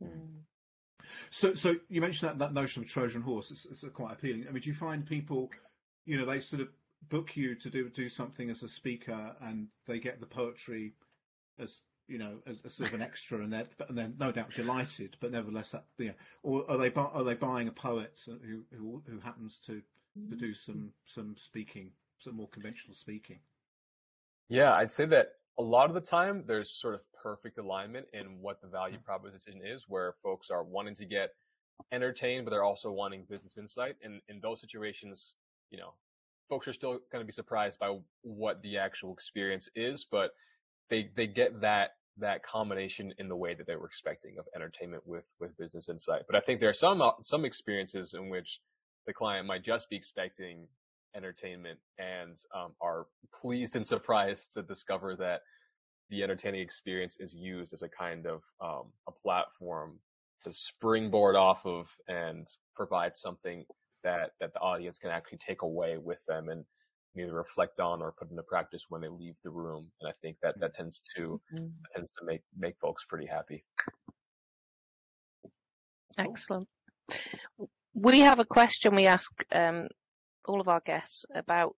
Mm. 0.02 0.44
So, 1.30 1.54
so 1.54 1.76
you 1.88 2.00
mentioned 2.00 2.30
that, 2.30 2.38
that 2.38 2.54
notion 2.54 2.82
of 2.82 2.88
Trojan 2.88 3.22
horse. 3.22 3.50
It's, 3.50 3.66
it's 3.66 3.84
quite 3.92 4.14
appealing. 4.14 4.46
I 4.48 4.52
mean, 4.52 4.62
do 4.62 4.68
you 4.70 4.74
find 4.74 5.06
people, 5.06 5.50
you 6.04 6.18
know, 6.18 6.24
they 6.24 6.40
sort 6.40 6.62
of 6.62 6.68
book 7.08 7.36
you 7.36 7.54
to 7.56 7.70
do 7.70 7.88
do 7.88 8.08
something 8.08 8.50
as 8.50 8.62
a 8.62 8.68
speaker, 8.68 9.34
and 9.40 9.68
they 9.86 9.98
get 9.98 10.20
the 10.20 10.26
poetry 10.26 10.94
as 11.58 11.80
you 12.08 12.18
know 12.18 12.38
as, 12.46 12.58
as 12.64 12.74
sort 12.74 12.90
of 12.90 12.94
an 12.94 13.02
extra, 13.02 13.38
and 13.38 13.52
they're 13.52 13.66
and 13.88 13.96
they're 13.96 14.12
no 14.18 14.32
doubt 14.32 14.54
delighted, 14.54 15.16
but 15.20 15.32
nevertheless, 15.32 15.70
that 15.70 15.84
you 15.98 16.08
know, 16.08 16.14
or 16.42 16.70
are 16.70 16.78
they 16.78 16.88
bu- 16.88 17.00
are 17.00 17.24
they 17.24 17.34
buying 17.34 17.68
a 17.68 17.72
poet 17.72 18.18
who 18.26 18.64
who 18.76 19.02
who 19.08 19.20
happens 19.20 19.58
to 19.66 19.82
to 20.28 20.36
do 20.36 20.52
some 20.52 20.92
some 21.04 21.34
speaking, 21.36 21.90
some 22.18 22.36
more 22.36 22.48
conventional 22.48 22.94
speaking? 22.94 23.40
Yeah, 24.48 24.74
I'd 24.74 24.92
say 24.92 25.06
that 25.06 25.32
a 25.58 25.62
lot 25.62 25.88
of 25.88 25.94
the 25.94 26.00
time 26.00 26.44
there's 26.46 26.70
sort 26.70 26.94
of 26.94 27.00
perfect 27.22 27.58
alignment 27.58 28.06
in 28.12 28.40
what 28.40 28.60
the 28.60 28.68
value 28.68 28.96
mm-hmm. 28.96 29.04
proposition 29.04 29.60
is, 29.64 29.84
where 29.88 30.14
folks 30.22 30.50
are 30.50 30.64
wanting 30.64 30.94
to 30.96 31.06
get 31.06 31.30
entertained, 31.92 32.44
but 32.44 32.50
they're 32.50 32.64
also 32.64 32.90
wanting 32.90 33.24
business 33.28 33.58
insight. 33.58 33.96
And 34.02 34.20
in 34.28 34.40
those 34.40 34.60
situations, 34.60 35.34
you 35.72 35.78
know, 35.78 35.94
folks 36.48 36.68
are 36.68 36.72
still 36.72 37.00
going 37.11 37.22
to 37.22 37.26
be 37.26 37.32
surprised 37.32 37.78
by 37.78 37.96
what 38.22 38.62
the 38.62 38.78
actual 38.78 39.12
experience 39.12 39.68
is, 39.74 40.06
but 40.08 40.32
they 40.90 41.08
they 41.16 41.26
get 41.26 41.61
that 41.62 41.90
that 42.18 42.44
combination 42.44 43.12
in 43.18 43.26
the 43.28 43.35
way 43.35 43.54
that 43.54 43.66
they 43.66 43.74
were 43.74 43.87
expecting 43.87 44.37
of 44.38 44.46
entertainment 44.54 45.02
with 45.06 45.24
with 45.40 45.56
business 45.56 45.88
insight. 45.88 46.22
But 46.28 46.37
I 46.37 46.40
think 46.40 46.61
there 46.61 46.68
are 46.68 46.74
some 46.74 47.02
some 47.22 47.44
experiences 47.44 48.14
in 48.14 48.28
which 48.28 48.61
the 49.06 49.12
client 49.12 49.46
might 49.46 49.64
just 49.64 49.88
be 49.88 49.96
expecting 49.96 50.68
entertainment 51.16 51.78
and 51.98 52.37
um, 52.54 52.72
are 52.80 53.06
pleased 53.40 53.74
and 53.74 53.87
surprised 53.94 54.52
to 54.54 54.62
discover 54.62 55.16
that 55.16 55.40
the 56.11 56.22
entertaining 56.22 56.61
experience 56.61 57.16
is 57.18 57.35
used 57.35 57.72
as 57.72 57.82
a 57.82 57.88
kind 57.88 58.26
of 58.26 58.42
um, 58.61 58.92
a 59.08 59.12
platform 59.22 59.98
to 60.44 60.52
springboard 60.52 61.37
off 61.37 61.64
of 61.64 61.88
and 62.08 62.46
provide 62.74 63.16
something 63.16 63.64
that 64.02 64.32
that 64.40 64.52
the 64.52 64.60
audience 64.60 64.98
can 64.98 65.10
actually 65.10 65.38
take 65.38 65.62
away 65.62 65.98
with 65.98 66.24
them 66.26 66.48
and 66.48 66.64
either 67.16 67.34
reflect 67.34 67.78
on 67.80 68.00
or 68.00 68.12
put 68.12 68.30
into 68.30 68.42
practice 68.42 68.86
when 68.88 69.00
they 69.02 69.08
leave 69.08 69.36
the 69.44 69.50
room. 69.50 69.90
And 70.00 70.08
I 70.08 70.14
think 70.22 70.38
that 70.42 70.58
that 70.60 70.74
tends 70.74 71.00
to 71.16 71.40
Mhm. 71.52 71.72
that 71.82 71.90
tends 71.94 72.10
to 72.12 72.24
make 72.24 72.42
make 72.56 72.78
folks 72.78 73.04
pretty 73.04 73.26
happy. 73.26 73.64
Excellent. 76.18 76.68
We 77.94 78.20
have 78.20 78.38
a 78.38 78.44
question 78.44 78.96
we 78.96 79.06
ask 79.06 79.30
um, 79.52 79.88
all 80.46 80.60
of 80.60 80.68
our 80.68 80.80
guests 80.80 81.24
about 81.34 81.76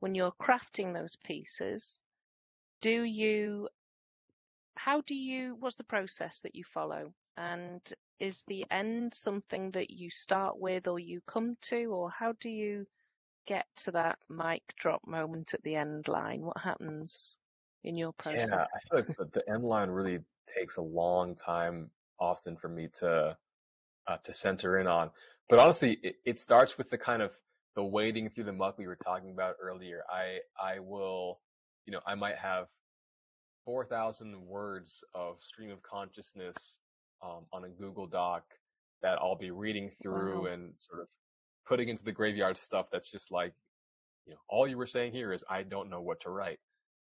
when 0.00 0.14
you're 0.14 0.32
crafting 0.40 0.94
those 0.94 1.16
pieces. 1.24 1.98
Do 2.80 3.02
you, 3.02 3.68
how 4.76 5.02
do 5.02 5.14
you, 5.14 5.56
what's 5.58 5.76
the 5.76 5.84
process 5.84 6.40
that 6.42 6.54
you 6.54 6.64
follow? 6.72 7.12
And 7.36 7.80
is 8.18 8.44
the 8.46 8.66
end 8.70 9.14
something 9.14 9.70
that 9.72 9.90
you 9.90 10.10
start 10.10 10.58
with 10.58 10.86
or 10.86 10.98
you 10.98 11.20
come 11.26 11.56
to, 11.62 11.84
or 11.86 12.10
how 12.10 12.34
do 12.40 12.48
you 12.48 12.86
get 13.46 13.66
to 13.84 13.90
that 13.92 14.18
mic 14.28 14.62
drop 14.78 15.00
moment 15.06 15.54
at 15.54 15.62
the 15.62 15.76
end 15.76 16.06
line? 16.08 16.42
What 16.42 16.58
happens 16.58 17.38
in 17.82 17.96
your 17.96 18.12
process? 18.12 18.50
Yeah, 18.52 18.64
I 18.64 18.78
feel 18.88 18.98
like 19.08 19.16
the, 19.16 19.40
the 19.40 19.52
end 19.52 19.64
line 19.64 19.90
really 19.90 20.20
takes 20.54 20.76
a 20.76 20.82
long 20.82 21.34
time 21.34 21.90
often 22.18 22.56
for 22.56 22.68
me 22.68 22.88
to 22.98 23.36
uh, 24.06 24.16
to 24.24 24.34
center 24.34 24.78
in 24.78 24.86
on. 24.86 25.10
But 25.48 25.58
honestly, 25.58 25.98
it, 26.02 26.16
it 26.24 26.38
starts 26.38 26.78
with 26.78 26.90
the 26.90 26.98
kind 26.98 27.22
of 27.22 27.32
the 27.74 27.84
wading 27.84 28.30
through 28.30 28.44
the 28.44 28.52
muck 28.52 28.78
we 28.78 28.86
were 28.86 28.96
talking 28.96 29.30
about 29.30 29.56
earlier. 29.60 30.02
I 30.10 30.40
I 30.62 30.80
will, 30.80 31.40
you 31.86 31.92
know, 31.92 32.00
I 32.06 32.14
might 32.14 32.36
have 32.36 32.66
four 33.64 33.84
thousand 33.84 34.40
words 34.40 35.02
of 35.14 35.40
stream 35.40 35.70
of 35.70 35.82
consciousness 35.82 36.76
um, 37.22 37.44
on 37.52 37.64
a 37.64 37.68
Google 37.68 38.06
Doc 38.06 38.44
that 39.02 39.18
I'll 39.18 39.36
be 39.36 39.50
reading 39.50 39.90
through 40.02 40.44
Wow. 40.46 40.52
and 40.52 40.74
sort 40.78 41.00
of 41.00 41.08
putting 41.66 41.88
into 41.88 42.04
the 42.04 42.12
graveyard 42.12 42.58
stuff. 42.58 42.86
That's 42.92 43.10
just 43.10 43.30
like, 43.30 43.54
you 44.26 44.32
know, 44.34 44.40
all 44.48 44.68
you 44.68 44.76
were 44.76 44.86
saying 44.86 45.12
here 45.12 45.32
is 45.32 45.42
I 45.48 45.62
don't 45.62 45.90
know 45.90 46.00
what 46.00 46.20
to 46.22 46.30
write. 46.30 46.58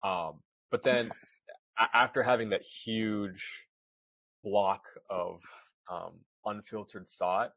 Um, 0.02 0.40
but 0.70 0.82
then 0.82 1.10
after 1.94 2.22
having 2.22 2.50
that 2.50 2.62
huge 2.62 3.66
block 4.42 4.82
of 5.10 5.40
um, 5.90 6.12
unfiltered 6.44 7.06
thought, 7.18 7.52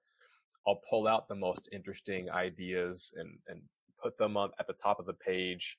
I'll 0.68 0.82
pull 0.90 1.08
out 1.08 1.28
the 1.28 1.36
most 1.36 1.70
interesting 1.72 2.30
ideas 2.30 3.12
and, 3.16 3.38
and 3.48 3.62
put 4.02 4.18
them 4.18 4.38
on 4.38 4.52
at 4.60 4.68
the 4.68 4.74
top 4.74 5.00
of 5.00 5.06
the 5.06 5.14
page. 5.14 5.78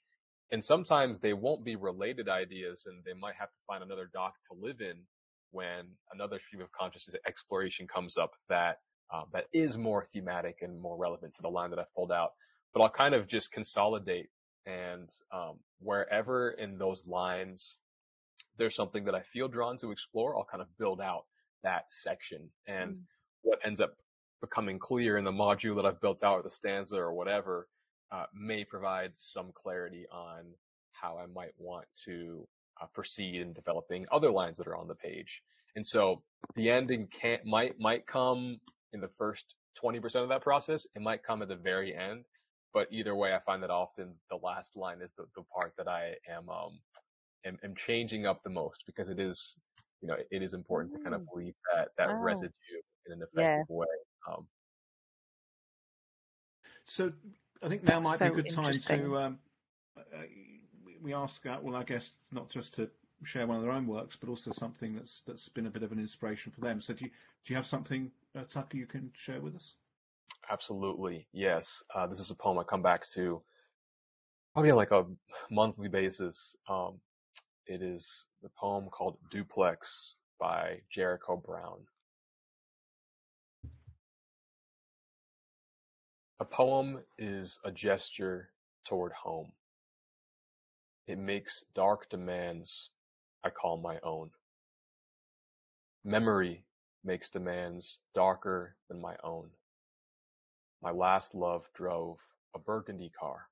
And 0.53 0.65
sometimes 0.65 1.21
they 1.21 1.33
won't 1.33 1.65
be 1.65 1.77
related 1.77 2.29
ideas 2.29 2.85
and 2.87 3.05
they 3.05 3.13
might 3.13 3.37
have 3.39 3.51
to 3.51 3.59
find 3.69 3.85
another 3.85 4.11
doc 4.13 4.35
to 4.51 4.59
live 4.59 4.81
in 4.81 4.97
when 5.53 5.87
another 6.13 6.39
stream 6.47 6.63
of 6.63 6.71
consciousness 6.73 7.17
exploration 7.27 7.87
comes 7.87 8.17
up 8.17 8.33
that 8.49 8.79
um, 9.13 9.25
that 9.33 9.47
is 9.53 9.77
more 9.77 10.05
thematic 10.13 10.59
and 10.63 10.81
more 10.81 10.97
relevant 10.97 11.35
to 11.35 11.43
the 11.43 11.49
line 11.51 11.71
that 11.71 11.79
I've 11.81 11.93
pulled 11.95 12.13
out. 12.13 12.31
But 12.73 12.83
I'll 12.83 12.91
kind 12.91 13.15
of 13.15 13.27
just 13.27 13.51
consolidate 13.53 14.31
and 14.67 15.11
um, 15.33 15.59
wherever 15.81 16.53
in 16.53 16.79
those 16.79 17.05
lines 17.07 17.77
there's 18.59 18.75
something 18.77 19.05
that 19.05 19.15
I 19.15 19.23
feel 19.23 19.49
drawn 19.49 19.77
to 19.79 19.91
explore, 19.91 20.37
I'll 20.37 20.45
kind 20.45 20.63
of 20.63 20.69
build 20.79 21.01
out 21.01 21.25
that 21.63 21.91
section. 21.91 22.51
And 22.67 22.95
Mm. 22.95 23.01
what 23.43 23.59
ends 23.65 23.81
up 23.81 23.97
becoming 24.41 24.79
clear 24.79 25.17
in 25.19 25.25
the 25.25 25.33
module 25.33 25.77
that 25.77 25.87
I've 25.87 26.01
built 26.01 26.23
out 26.23 26.41
or 26.41 26.43
the 26.43 26.51
stanza 26.51 26.97
or 26.97 27.13
whatever 27.13 27.69
uh, 28.13 28.27
may 28.35 28.65
provide 28.65 29.13
some 29.17 29.53
clarity 29.53 30.07
on 30.13 30.55
how 30.93 31.19
I 31.19 31.27
might 31.27 31.55
want 31.59 31.87
to 32.05 32.47
uh, 32.81 32.87
proceed 32.95 33.41
in 33.41 33.53
developing 33.53 34.07
other 34.11 34.31
lines 34.31 34.57
that 34.59 34.67
are 34.67 34.77
on 34.77 34.89
the 34.89 34.95
page. 34.95 35.43
And 35.77 35.87
so 35.87 36.23
the 36.57 36.71
ending 36.71 37.09
can't 37.09 37.45
might 37.45 37.79
might 37.79 38.07
come 38.07 38.59
in 38.93 39.01
the 39.01 39.11
first 39.19 39.55
20% 39.83 40.23
of 40.23 40.29
that 40.29 40.43
process. 40.43 40.87
It 40.95 41.03
might 41.03 41.23
come 41.23 41.43
at 41.43 41.49
the 41.49 41.57
very 41.57 41.95
end. 41.95 42.25
But 42.73 42.87
either 42.91 43.17
way, 43.17 43.35
I 43.35 43.41
find 43.41 43.63
that 43.63 43.71
often 43.71 44.15
the 44.31 44.37
last 44.37 44.77
line 44.77 45.01
is 45.03 45.13
the, 45.17 45.25
the 45.35 45.43
part 45.43 45.73
that 45.77 45.89
I 45.89 46.15
am, 46.29 46.49
um, 46.49 46.79
am, 47.45 47.59
am 47.65 47.75
changing 47.75 48.27
up 48.27 48.43
the 48.43 48.51
most 48.51 48.85
because 48.87 49.09
it 49.09 49.19
is, 49.19 49.57
you 50.01 50.09
know, 50.09 50.17
it 50.31 50.43
is 50.43 50.55
important 50.55 50.93
to 50.93 50.99
kind 50.99 51.15
of 51.15 51.23
leave 51.35 51.55
that, 51.75 51.89
that 51.99 52.09
Wow. 52.09 52.23
residue 52.23 52.53
in 53.07 53.13
an 53.13 53.23
Yeah. 53.37 53.43
effective 53.43 53.69
way. 53.69 53.87
Um, 54.31 54.47
So 56.87 57.13
I 57.63 57.69
think 57.69 57.83
now 57.83 58.01
might 58.01 58.21
be 58.21 58.27
a 58.27 58.31
good 58.31 58.55
time 58.55 58.75
to. 58.75 59.19
Um, 59.19 59.39
uh, 59.97 60.03
we 61.03 61.15
ask 61.15 61.45
uh, 61.47 61.59
I 61.75 61.83
guess 61.85 62.13
not 62.33 62.49
just 62.51 62.75
to 62.75 62.91
share 63.25 63.47
one 63.47 63.57
of 63.57 63.63
their 63.63 63.73
own 63.73 63.87
works, 63.87 64.17
but 64.17 64.29
also 64.29 64.51
something 64.53 64.95
that's 64.95 65.23
that's 65.27 65.49
been 65.49 65.67
a 65.67 65.71
bit 65.71 65.83
of 65.83 65.93
an 65.93 65.99
inspiration 65.99 66.53
for 66.53 66.61
them. 66.61 66.81
So 66.81 66.95
do 66.95 67.05
you, 67.05 67.11
do 67.45 67.53
you 67.53 67.57
have 67.57 67.67
something, 67.67 68.11
uh, 68.37 68.45
Tucker, 68.49 68.77
you 68.77 68.87
can 68.87 69.11
share 69.15 69.41
with 69.41 69.57
us? 69.57 69.75
Absolutely, 70.51 71.27
yes. 71.33 71.83
Uh, 71.95 72.07
this 72.07 72.19
is 72.19 72.31
a 72.31 72.35
poem 72.35 72.59
I 72.59 72.65
come 72.65 72.83
back 72.83 73.09
to 73.11 73.43
probably 74.53 74.71
on 74.71 74.77
like 74.77 74.91
a 74.91 75.07
monthly 75.51 75.89
basis. 75.89 76.57
Um, 76.69 76.95
it 77.67 77.83
is 77.83 78.27
the 78.43 78.49
poem 78.59 78.89
called 78.91 79.17
Duplex 79.31 80.15
by 80.41 80.81
Jericho 80.93 81.37
Brown. 81.37 81.79
A 86.41 86.45
poem 86.45 87.01
is 87.19 87.61
a 87.65 87.71
gesture 87.71 88.49
toward 88.87 89.13
home. 89.13 89.53
It 91.11 91.19
makes 91.19 91.65
dark 91.75 92.09
demands 92.09 92.91
I 93.43 93.51
call 93.51 93.79
my 93.79 93.99
own. 94.05 94.31
Memory 96.05 96.63
makes 97.03 97.29
demands 97.29 97.99
darker 98.15 98.77
than 98.89 99.01
my 99.01 99.17
own. 99.25 99.51
My 100.81 100.93
last 100.93 101.35
love 101.35 101.69
drove 101.75 102.19
a 102.55 102.61
burgundy 102.61 103.11
car. 103.11 103.49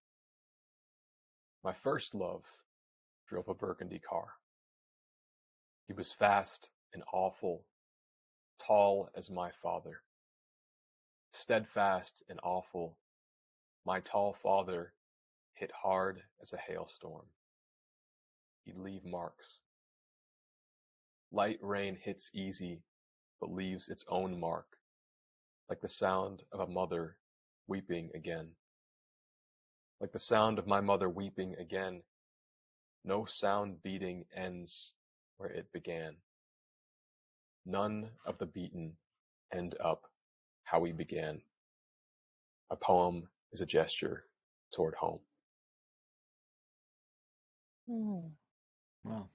My 1.64 1.72
first 1.72 2.14
love 2.14 2.44
drove 3.26 3.48
a 3.48 3.54
burgundy 3.54 3.98
car. 3.98 4.28
He 5.88 5.94
was 5.94 6.12
fast 6.12 6.68
and 6.94 7.02
awful, 7.12 7.64
tall 8.64 9.10
as 9.16 9.30
my 9.30 9.50
father. 9.50 10.02
Steadfast 11.32 12.22
and 12.28 12.38
awful, 12.44 12.96
my 13.84 13.98
tall 13.98 14.36
father 14.44 14.92
hit 15.54 15.72
hard 15.72 16.22
as 16.40 16.52
a 16.52 16.56
hailstorm. 16.56 17.26
Leave 18.76 19.04
marks. 19.04 19.58
Light 21.30 21.58
rain 21.60 21.96
hits 22.00 22.30
easy, 22.34 22.82
but 23.40 23.52
leaves 23.52 23.88
its 23.88 24.04
own 24.08 24.38
mark, 24.38 24.66
like 25.68 25.80
the 25.80 25.88
sound 25.88 26.42
of 26.52 26.60
a 26.60 26.66
mother 26.66 27.16
weeping 27.66 28.10
again. 28.14 28.48
Like 30.00 30.12
the 30.12 30.18
sound 30.18 30.58
of 30.58 30.66
my 30.66 30.80
mother 30.80 31.08
weeping 31.08 31.54
again, 31.58 32.02
no 33.04 33.24
sound 33.24 33.82
beating 33.82 34.24
ends 34.34 34.92
where 35.36 35.50
it 35.50 35.72
began. 35.72 36.16
None 37.66 38.10
of 38.24 38.38
the 38.38 38.46
beaten 38.46 38.96
end 39.52 39.74
up 39.82 40.02
how 40.64 40.80
we 40.80 40.92
began. 40.92 41.40
A 42.70 42.76
poem 42.76 43.28
is 43.52 43.60
a 43.60 43.66
gesture 43.66 44.24
toward 44.70 44.94
home. 44.94 45.20
Mm, 47.88 48.30
Wow. 49.08 49.28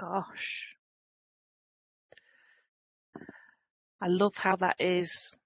gosh. 0.00 0.76
I 4.00 4.08
love 4.08 4.34
how 4.36 4.56
that 4.56 4.76
is 4.80 5.36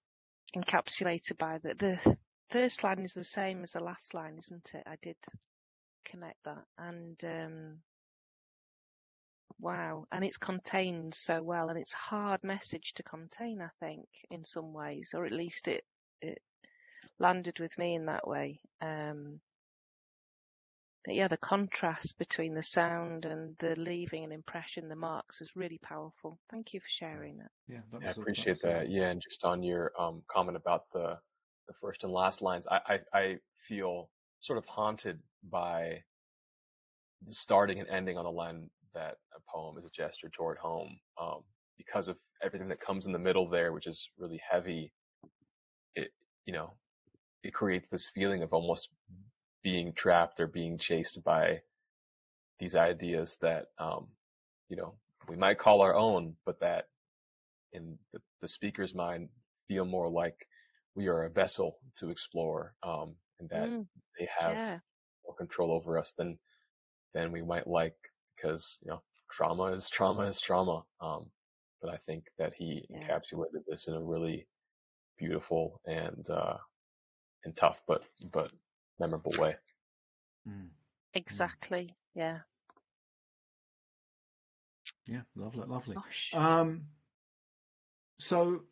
encapsulated 0.57 1.39
by 1.39 1.59
the 1.59 1.75
the 1.75 2.19
first 2.51 2.85
line 2.85 3.01
is 3.01 3.13
the 3.13 3.25
same 3.25 3.63
as 3.63 3.73
the 3.73 3.81
last 3.81 4.15
line, 4.15 4.39
isn't 4.39 4.73
it? 4.75 4.83
I 4.87 4.97
did 5.03 5.17
connect 6.05 6.43
that 6.45 6.65
and 6.79 7.23
um 7.25 7.79
wow 9.61 10.05
and 10.13 10.25
it's 10.25 10.37
contained 10.39 11.15
so 11.15 11.43
well 11.43 11.69
and 11.69 11.79
it's 11.79 11.93
hard 11.93 12.43
message 12.45 12.93
to 12.95 13.03
contain 13.03 13.61
i 13.63 13.71
think 13.81 14.07
in 14.31 14.45
some 14.45 14.73
ways 14.73 15.13
or 15.15 15.27
at 15.27 15.33
least 15.33 15.69
it 15.69 15.85
it 16.23 16.39
landed 17.19 17.59
with 17.61 17.77
me 17.79 17.95
in 17.95 18.07
that 18.07 18.27
way 18.29 18.61
um 18.83 19.41
yeah 21.15 21.29
the 21.29 21.37
contrast 21.37 22.19
between 22.19 22.55
the 22.55 22.63
sound 22.63 23.25
and 23.25 23.57
the 23.59 23.75
leaving 23.77 24.25
an 24.25 24.33
impression 24.33 24.89
the 24.89 24.97
marks 24.97 25.41
is 25.41 25.57
really 25.57 25.79
powerful 25.79 26.39
thank 26.51 26.73
you 26.75 26.81
for 26.81 26.89
sharing 26.89 27.39
that 27.39 27.51
Yeah, 27.69 27.81
that 27.93 28.03
I 28.07 28.11
appreciate 28.11 28.61
was 28.61 28.65
a- 28.65 28.69
that. 28.69 28.91
Yeah, 28.91 29.09
and 29.11 29.21
just 29.23 29.45
on 29.45 29.63
your 29.63 29.93
um, 30.01 30.23
comment 30.29 30.57
about 30.57 30.85
the 30.93 31.19
the 31.69 31.75
first 31.81 32.05
and 32.05 32.13
last 32.13 32.43
lines, 32.43 32.67
I, 32.69 32.81
I 33.13 33.19
I 33.19 33.37
feel 33.69 34.11
sort 34.41 34.59
of 34.59 34.65
haunted 34.67 35.21
by 35.51 36.05
the 37.23 37.35
starting 37.35 37.81
and 37.81 37.89
ending 37.89 38.17
on 38.17 38.25
the 38.25 38.31
line 38.31 38.71
that 38.95 39.17
a 39.37 39.41
poem 39.53 39.79
is 39.79 39.85
a 39.85 39.91
gesture 39.91 40.31
toward 40.31 40.59
home, 40.59 40.99
um, 41.21 41.43
because 41.77 42.09
of 42.09 42.17
everything 42.43 42.69
that 42.69 42.81
comes 42.81 43.07
in 43.07 43.13
the 43.13 43.19
middle 43.19 43.49
there, 43.49 43.73
which 43.73 43.87
is 43.87 44.11
really 44.19 44.41
heavy. 44.49 44.93
It 45.95 46.13
you 46.45 46.53
know, 46.53 46.77
it 47.43 47.55
creates 47.55 47.89
this 47.89 48.11
feeling 48.11 48.43
of 48.43 48.53
almost 48.53 48.91
being 49.67 49.93
trapped 49.95 50.41
or 50.41 50.47
being 50.47 50.79
chased 50.79 51.25
by 51.25 51.61
these 52.59 52.75
ideas 52.77 53.39
that 53.43 53.67
um, 53.79 54.09
you 54.69 54.77
know 54.77 54.95
we 55.29 55.37
might 55.37 55.59
call 55.59 55.83
our 55.83 55.95
own, 55.97 56.37
but 56.47 56.61
that 56.61 56.85
in 57.73 57.99
the, 58.13 58.21
the 58.43 58.49
speaker's 58.49 58.95
mind 58.95 59.29
feel 59.69 59.85
more 59.85 60.09
like 60.09 60.47
we 60.95 61.09
are 61.09 61.25
a 61.25 61.31
vessel 61.31 61.79
to 61.99 62.11
explore 62.11 62.75
um, 62.83 63.15
and 63.41 63.49
that 63.51 63.71
Mm, 63.71 63.87
they 64.19 64.29
have 64.39 64.59
yeah 64.59 64.81
more 65.27 65.35
control 65.37 65.73
over 65.73 65.99
us 65.99 66.15
than 66.19 66.39
than 67.15 67.33
we 67.33 67.43
might 67.43 67.67
like 67.69 67.97
because 68.37 68.79
you 68.83 68.91
know 68.91 69.03
trauma 69.31 69.65
is 69.73 69.91
trauma 69.97 70.25
is 70.29 70.41
trauma 70.41 70.83
um, 71.01 71.31
but 71.83 71.91
i 71.93 71.97
think 72.07 72.27
that 72.39 72.55
he 72.55 72.87
Yeah. 72.89 73.13
encapsulated 73.13 73.63
this 73.69 73.89
in 73.89 73.95
a 73.95 74.03
really 74.03 74.47
beautiful 75.19 75.81
and 75.87 76.29
uh, 76.31 76.57
and 77.45 77.57
tough 77.57 77.83
but 77.89 78.03
but 78.33 78.51
memorable 78.99 79.33
way 79.39 79.57
Mm. 80.49 80.69
exactly 81.15 81.95
yeah 82.15 82.39
Yeah, 85.07 85.23
lovely, 85.35 85.67
lovely. 85.67 85.95
gosh 85.97 86.33
Um, 86.35 86.87
so 88.19 88.63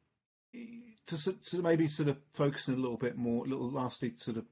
to, 1.07 1.17
sort- 1.17 1.43
to 1.47 1.63
maybe 1.63 1.89
sort 1.89 2.09
of 2.09 2.17
focusing 2.33 2.75
a 2.75 2.79
little 2.79 2.97
bit 2.97 3.17
more, 3.17 3.45
a 3.45 3.49
little 3.49 3.71
lastly, 3.71 4.15
sort 4.17 4.37
of 4.39 4.45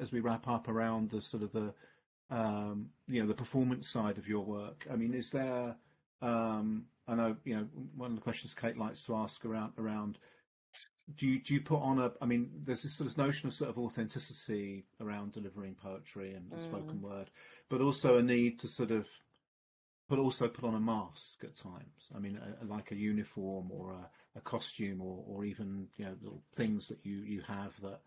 as 0.00 0.10
we 0.12 0.20
wrap 0.20 0.48
up 0.48 0.68
around 0.68 1.10
the 1.10 1.20
sort 1.22 1.42
of 1.42 1.52
the 1.52 1.74
um, 2.30 2.90
you 3.06 3.20
know 3.22 3.28
the 3.28 3.34
performance 3.34 3.88
side 3.88 4.18
of 4.18 4.26
your 4.28 4.44
work. 4.44 4.86
I 4.90 4.96
mean, 4.96 5.14
is 5.14 5.30
there? 5.30 5.76
Um, 6.22 6.86
I 7.06 7.14
know 7.14 7.36
you 7.44 7.56
know 7.56 7.66
one 7.96 8.10
of 8.10 8.16
the 8.16 8.22
questions 8.22 8.54
Kate 8.54 8.76
likes 8.76 9.04
to 9.06 9.14
ask 9.16 9.44
around 9.44 9.72
around. 9.78 10.18
Do 11.16 11.26
you 11.26 11.40
do 11.40 11.54
you 11.54 11.60
put 11.60 11.80
on 11.80 11.98
a? 11.98 12.12
I 12.20 12.26
mean, 12.26 12.50
there's 12.64 12.82
this 12.82 12.94
sort 12.94 13.10
of 13.10 13.16
notion 13.16 13.48
of 13.48 13.54
sort 13.54 13.70
of 13.70 13.78
authenticity 13.78 14.84
around 15.00 15.32
delivering 15.32 15.74
poetry 15.74 16.34
and, 16.34 16.52
and 16.52 16.62
spoken 16.62 17.00
word, 17.00 17.30
but 17.70 17.80
also 17.80 18.18
a 18.18 18.22
need 18.22 18.58
to 18.60 18.68
sort 18.68 18.90
of 18.90 19.06
but 20.08 20.18
also 20.18 20.48
put 20.48 20.64
on 20.64 20.74
a 20.74 20.80
mask 20.80 21.44
at 21.44 21.54
times. 21.56 22.10
I 22.14 22.18
mean, 22.18 22.38
a, 22.60 22.64
like 22.64 22.90
a 22.92 22.96
uniform 22.96 23.70
or 23.70 23.92
a, 23.92 24.08
a 24.36 24.40
costume, 24.40 25.00
or, 25.02 25.22
or 25.26 25.44
even 25.44 25.88
you 25.96 26.04
know 26.06 26.14
little 26.22 26.42
things 26.54 26.88
that 26.88 26.98
you 27.04 27.18
you 27.18 27.42
have 27.42 27.78
that 27.82 28.00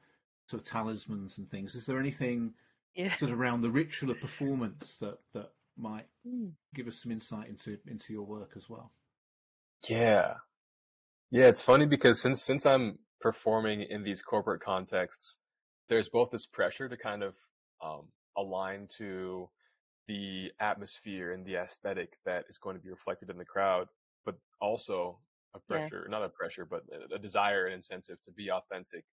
sort 0.48 0.62
of 0.62 0.68
talismans 0.68 1.38
and 1.38 1.50
things. 1.50 1.76
Is 1.76 1.86
there 1.86 2.00
anything 2.00 2.54
yeah 2.96 3.16
sort 3.18 3.32
of 3.32 3.40
around 3.40 3.62
the 3.62 3.72
ritual 3.72 4.12
of 4.12 4.20
performance 4.20 4.98
that 4.98 5.20
that 5.34 5.52
might 5.78 6.08
Mm, 6.28 6.52
give 6.76 6.88
us 6.88 6.98
some 7.02 7.12
insight 7.12 7.50
into 7.50 7.78
into 7.88 8.14
your 8.14 8.24
work 8.24 8.54
as 8.56 8.70
well? 8.70 8.92
Yeah. 9.88 10.36
Yeah, 11.32 11.48
it's 11.48 11.62
funny 11.62 11.86
because 11.86 12.22
since 12.22 12.41
since 12.44 12.65
I'm 12.65 13.00
performing 13.22 13.82
in 13.84 14.04
these 14.04 14.22
corporate 14.22 14.62
contexts, 14.62 15.38
there's 15.89 16.10
both 16.10 16.32
this 16.32 16.46
pressure 16.46 16.89
to 16.89 16.98
kind 16.98 17.24
of 17.24 17.36
um, 17.84 18.10
align 18.38 18.88
to 18.98 19.50
the 20.08 20.52
atmosphere 20.60 21.34
and 21.34 21.46
the 21.46 21.56
aesthetic 21.56 22.13
that 22.26 22.46
is 22.50 22.58
going 22.58 22.76
to 22.76 22.82
be 22.84 22.89
reflected 22.89 23.30
in 23.30 23.38
the 23.38 23.46
crowd, 23.46 23.88
but 24.26 24.38
also 24.62 25.20
a 25.56 25.60
Yeah. 25.67 25.89
pressure, 25.89 26.08
not 26.10 26.24
a 26.24 26.30
pressure, 26.30 26.65
but 26.65 26.84
a- 26.91 27.15
a 27.15 27.20
desire 27.20 27.65
and 27.67 27.76
incentive 27.76 28.22
to 28.24 28.32
be 28.34 28.52
authentic. 28.52 29.06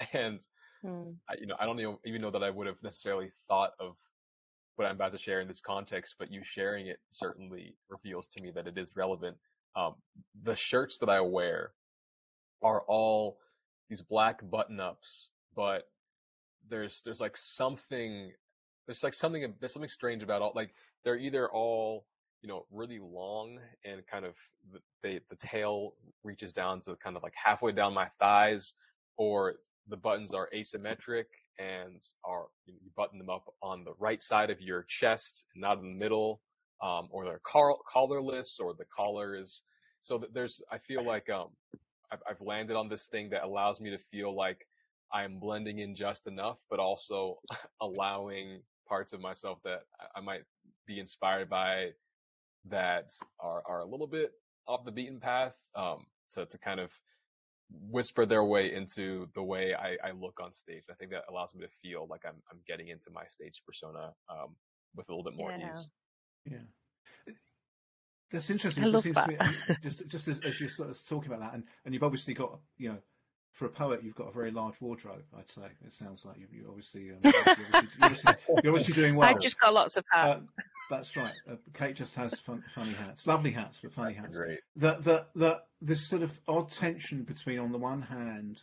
And 0.14 0.40
mm, 0.82 1.16
I, 1.28 1.34
you 1.40 1.46
know, 1.46 1.56
I 1.58 1.66
don't 1.66 1.80
even, 1.80 1.98
even 2.04 2.22
know 2.22 2.30
that 2.32 2.44
I 2.44 2.50
would 2.50 2.66
have 2.66 2.82
necessarily 2.82 3.30
thought 3.48 3.72
of 3.80 3.96
what 4.76 4.86
I'm 4.86 4.96
about 4.96 5.12
to 5.12 5.18
share 5.18 5.40
in 5.40 5.48
this 5.48 5.60
context, 5.60 6.16
but 6.18 6.30
you 6.32 6.42
sharing 6.44 6.88
it 6.88 6.98
certainly 7.10 7.76
reveals 7.88 8.28
to 8.28 8.40
me 8.40 8.50
that 8.52 8.66
it 8.66 8.78
is 8.78 8.90
relevant. 8.96 9.36
Um, 9.76 9.94
the 10.42 10.56
shirts 10.56 10.98
that 10.98 11.08
I 11.08 11.20
wear 11.20 11.72
are 12.62 12.82
all 12.88 13.38
these 13.90 14.02
black 14.02 14.40
button 14.48 14.80
ups, 14.80 15.28
but 15.54 15.82
there's, 16.68 17.02
there's 17.04 17.20
like 17.20 17.36
something, 17.36 18.32
there's 18.86 19.02
like 19.02 19.14
something, 19.14 19.54
there's 19.60 19.72
something 19.72 19.88
strange 19.88 20.22
about 20.22 20.42
all, 20.42 20.52
like 20.54 20.74
they're 21.04 21.18
either 21.18 21.48
all, 21.50 22.06
you 22.42 22.48
know, 22.48 22.64
really 22.70 22.98
long 22.98 23.58
and 23.84 24.06
kind 24.06 24.24
of 24.24 24.34
the, 25.02 25.20
the 25.28 25.36
tail 25.36 25.92
reaches 26.24 26.52
down 26.52 26.80
to 26.80 26.96
kind 26.96 27.16
of 27.16 27.22
like 27.22 27.34
halfway 27.36 27.72
down 27.72 27.92
my 27.92 28.08
thighs 28.18 28.72
or 29.18 29.56
the 29.88 29.96
buttons 29.96 30.32
are 30.32 30.48
asymmetric 30.54 31.26
and 31.58 32.02
are 32.24 32.46
you 32.66 32.74
button 32.96 33.18
them 33.18 33.30
up 33.30 33.44
on 33.62 33.84
the 33.84 33.94
right 33.98 34.22
side 34.22 34.50
of 34.50 34.60
your 34.60 34.84
chest, 34.88 35.44
not 35.54 35.78
in 35.78 35.84
the 35.84 35.98
middle, 35.98 36.40
um, 36.82 37.08
or 37.10 37.24
they're 37.24 37.40
collarless, 37.44 38.60
or 38.60 38.74
the 38.74 38.84
collar 38.86 39.36
is. 39.36 39.62
So 40.02 40.18
th- 40.18 40.30
there's, 40.32 40.62
I 40.70 40.78
feel 40.78 41.04
like 41.04 41.28
um, 41.30 41.48
I've, 42.12 42.22
I've 42.28 42.40
landed 42.40 42.76
on 42.76 42.88
this 42.88 43.06
thing 43.06 43.30
that 43.30 43.44
allows 43.44 43.80
me 43.80 43.90
to 43.90 43.98
feel 43.98 44.34
like 44.34 44.66
I'm 45.12 45.38
blending 45.38 45.80
in 45.80 45.94
just 45.96 46.26
enough, 46.26 46.60
but 46.70 46.78
also 46.78 47.38
allowing 47.80 48.62
parts 48.88 49.12
of 49.12 49.20
myself 49.20 49.58
that 49.64 49.82
I, 50.00 50.18
I 50.18 50.20
might 50.20 50.42
be 50.86 51.00
inspired 51.00 51.48
by 51.48 51.90
that 52.68 53.12
are 53.40 53.62
are 53.66 53.80
a 53.80 53.84
little 53.86 54.06
bit 54.06 54.32
off 54.66 54.84
the 54.84 54.92
beaten 54.92 55.20
path 55.20 55.54
um, 55.74 56.06
to 56.30 56.46
to 56.46 56.58
kind 56.58 56.80
of 56.80 56.90
whisper 57.90 58.26
their 58.26 58.44
way 58.44 58.72
into 58.72 59.28
the 59.34 59.42
way 59.42 59.74
I, 59.74 59.96
I 60.04 60.10
look 60.12 60.38
on 60.40 60.52
stage. 60.52 60.84
I 60.90 60.94
think 60.94 61.10
that 61.10 61.24
allows 61.28 61.54
me 61.54 61.62
to 61.62 61.68
feel 61.82 62.06
like 62.08 62.22
I'm 62.26 62.36
I'm 62.50 62.60
getting 62.66 62.88
into 62.88 63.10
my 63.12 63.26
stage 63.26 63.62
persona 63.66 64.12
um, 64.28 64.54
with 64.94 65.08
a 65.08 65.12
little 65.12 65.24
bit 65.24 65.36
more 65.36 65.52
Yeah. 65.58 65.70
ease. 65.70 65.90
Yeah. 66.50 66.58
That's 68.30 68.50
interesting. 68.50 68.84
I 68.84 68.88
love 68.88 69.02
seems 69.02 69.14
that. 69.14 69.26
to 69.26 69.30
me, 69.30 69.76
just 69.82 70.06
just 70.08 70.28
as, 70.28 70.40
as 70.40 70.60
you're 70.60 70.68
sort 70.68 70.90
of 70.90 71.06
talking 71.06 71.32
about 71.32 71.40
that, 71.40 71.54
and, 71.54 71.64
and 71.84 71.94
you've 71.94 72.02
obviously 72.02 72.34
got 72.34 72.58
you 72.76 72.88
know 72.88 72.98
for 73.56 73.64
a 73.64 73.70
poet, 73.70 74.02
you've 74.02 74.14
got 74.14 74.28
a 74.28 74.32
very 74.32 74.50
large 74.50 74.80
wardrobe. 74.80 75.22
I'd 75.36 75.48
say 75.48 75.62
it 75.84 75.94
sounds 75.94 76.26
like 76.26 76.36
you, 76.38 76.46
you 76.52 76.66
obviously, 76.68 77.10
um, 77.10 77.18
you're, 77.22 77.32
obviously, 77.46 77.64
you're, 77.72 78.04
obviously, 78.04 78.34
you're 78.62 78.72
obviously 78.72 78.94
doing 78.94 79.16
well. 79.16 79.28
I've 79.28 79.40
just 79.40 79.58
got 79.58 79.72
lots 79.72 79.96
of 79.96 80.04
hats. 80.10 80.40
Uh, 80.40 80.62
that's 80.90 81.16
right. 81.16 81.32
Uh, 81.50 81.56
Kate 81.72 81.96
just 81.96 82.14
has 82.16 82.38
fun, 82.38 82.62
funny 82.74 82.92
hats, 82.92 83.26
lovely 83.26 83.52
hats, 83.52 83.78
but 83.82 83.92
funny 83.92 84.14
hats. 84.14 84.36
Great. 84.36 84.58
The 84.76 84.96
the 85.00 85.26
the 85.34 85.62
this 85.80 86.06
sort 86.06 86.22
of 86.22 86.38
odd 86.46 86.70
tension 86.70 87.22
between, 87.22 87.58
on 87.58 87.72
the 87.72 87.78
one 87.78 88.02
hand, 88.02 88.62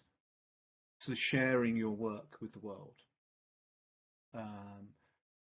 sort 0.99 1.13
of 1.13 1.19
sharing 1.19 1.75
your 1.75 1.91
work 1.91 2.37
with 2.39 2.53
the 2.53 2.59
world, 2.59 2.95
um, 4.35 4.89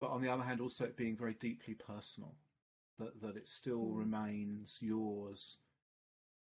but 0.00 0.10
on 0.10 0.20
the 0.22 0.28
other 0.28 0.42
hand, 0.42 0.60
also 0.60 0.84
it 0.84 0.96
being 0.96 1.16
very 1.16 1.34
deeply 1.34 1.74
personal. 1.74 2.34
That 2.98 3.20
that 3.20 3.36
it 3.36 3.48
still 3.48 3.84
Mm. 3.86 3.98
remains 3.98 4.78
yours, 4.80 5.58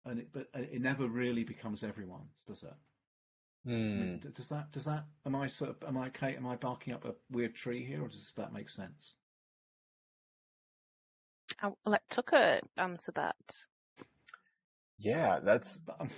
and 0.05 0.19
it 0.19 0.31
but 0.31 0.49
it 0.53 0.81
never 0.81 1.07
really 1.07 1.43
becomes 1.43 1.83
everyone's, 1.83 2.31
does 2.47 2.63
it? 2.63 2.73
I 3.65 3.69
mean, 3.69 4.19
d- 4.19 4.29
Does 4.33 4.49
that 4.49 4.71
does 4.71 4.85
that 4.85 5.05
am 5.25 5.35
I 5.35 5.45
sort 5.47 5.69
of 5.69 5.83
am 5.87 5.97
I 5.97 6.09
Kate? 6.09 6.37
Am 6.37 6.47
I 6.47 6.55
barking 6.55 6.93
up 6.93 7.05
a 7.05 7.13
weird 7.29 7.53
tree 7.55 7.83
here, 7.85 8.01
or 8.03 8.07
does 8.07 8.31
that 8.37 8.51
make 8.53 8.69
sense? 8.69 9.13
I'll 11.61 11.77
let 11.85 12.07
Tucker 12.09 12.61
answer 12.77 13.11
that. 13.13 13.35
Yeah, 14.97 15.39
that's 15.39 15.77
But 15.77 15.97
I'm, 15.99 16.09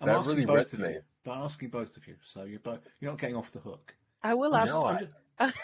I'm 0.00 0.06
That 0.08 0.16
asking 0.16 0.34
really 0.34 0.46
both 0.46 0.72
of 0.72 0.80
you. 0.80 0.86
resonates. 0.86 1.02
But 1.24 1.30
I'm 1.32 1.42
asking 1.42 1.68
both 1.70 1.96
of 1.96 2.06
you, 2.08 2.16
so 2.24 2.44
you're 2.44 2.58
both 2.60 2.80
you're 3.00 3.12
not 3.12 3.20
getting 3.20 3.36
off 3.36 3.52
the 3.52 3.60
hook. 3.60 3.94
I 4.22 4.34
will 4.34 4.54
I'm 4.54 4.62
ask. 4.62 4.72
No, 4.72 4.86
I'm 4.86 4.96
I- 4.96 5.46
just- 5.46 5.56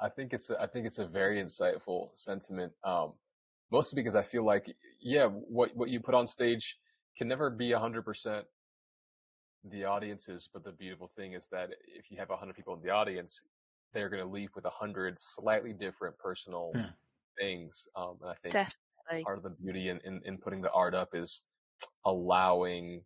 I 0.00 0.08
think 0.08 0.32
it's 0.32 0.50
a, 0.50 0.60
I 0.60 0.66
think 0.66 0.86
it's 0.86 0.98
a 0.98 1.06
very 1.06 1.42
insightful 1.42 2.10
sentiment. 2.14 2.72
Um, 2.84 3.12
mostly 3.70 4.00
because 4.02 4.14
I 4.14 4.22
feel 4.22 4.44
like, 4.44 4.74
yeah, 5.00 5.26
what 5.26 5.76
what 5.76 5.88
you 5.88 6.00
put 6.00 6.14
on 6.14 6.26
stage 6.26 6.76
can 7.16 7.28
never 7.28 7.50
be 7.50 7.72
hundred 7.72 8.02
percent 8.04 8.46
the 9.64 9.84
audience's. 9.84 10.48
But 10.52 10.64
the 10.64 10.72
beautiful 10.72 11.10
thing 11.16 11.32
is 11.32 11.46
that 11.50 11.70
if 11.86 12.10
you 12.10 12.18
have 12.18 12.28
hundred 12.30 12.56
people 12.56 12.74
in 12.74 12.82
the 12.82 12.90
audience, 12.90 13.40
they're 13.92 14.08
going 14.08 14.22
to 14.22 14.28
leave 14.28 14.50
with 14.54 14.64
a 14.64 14.70
hundred 14.70 15.18
slightly 15.18 15.72
different 15.72 16.18
personal 16.18 16.72
Yeah. 16.74 16.90
things. 17.38 17.88
Um, 17.96 18.18
and 18.20 18.30
I 18.30 18.34
think 18.42 18.52
Definitely. 18.52 19.24
part 19.24 19.38
of 19.38 19.42
the 19.44 19.50
beauty 19.50 19.88
in, 19.88 20.00
in, 20.04 20.20
in 20.24 20.38
putting 20.38 20.60
the 20.60 20.70
art 20.72 20.94
up 20.94 21.10
is 21.14 21.42
allowing 22.04 23.02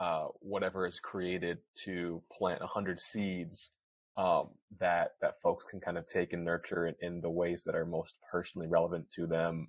uh, 0.00 0.26
whatever 0.40 0.86
is 0.86 1.00
created 1.00 1.58
to 1.84 2.22
plant 2.32 2.62
a 2.62 2.66
hundred 2.66 2.98
seeds 3.00 3.70
um, 4.16 4.50
that 4.78 5.12
that 5.20 5.40
folks 5.42 5.64
can 5.70 5.80
kind 5.80 5.98
of 5.98 6.06
take 6.06 6.32
and 6.32 6.44
nurture 6.44 6.86
in, 6.86 6.94
in 7.00 7.20
the 7.20 7.30
ways 7.30 7.64
that 7.64 7.74
are 7.74 7.86
most 7.86 8.14
personally 8.30 8.68
relevant 8.68 9.10
to 9.10 9.26
them. 9.26 9.68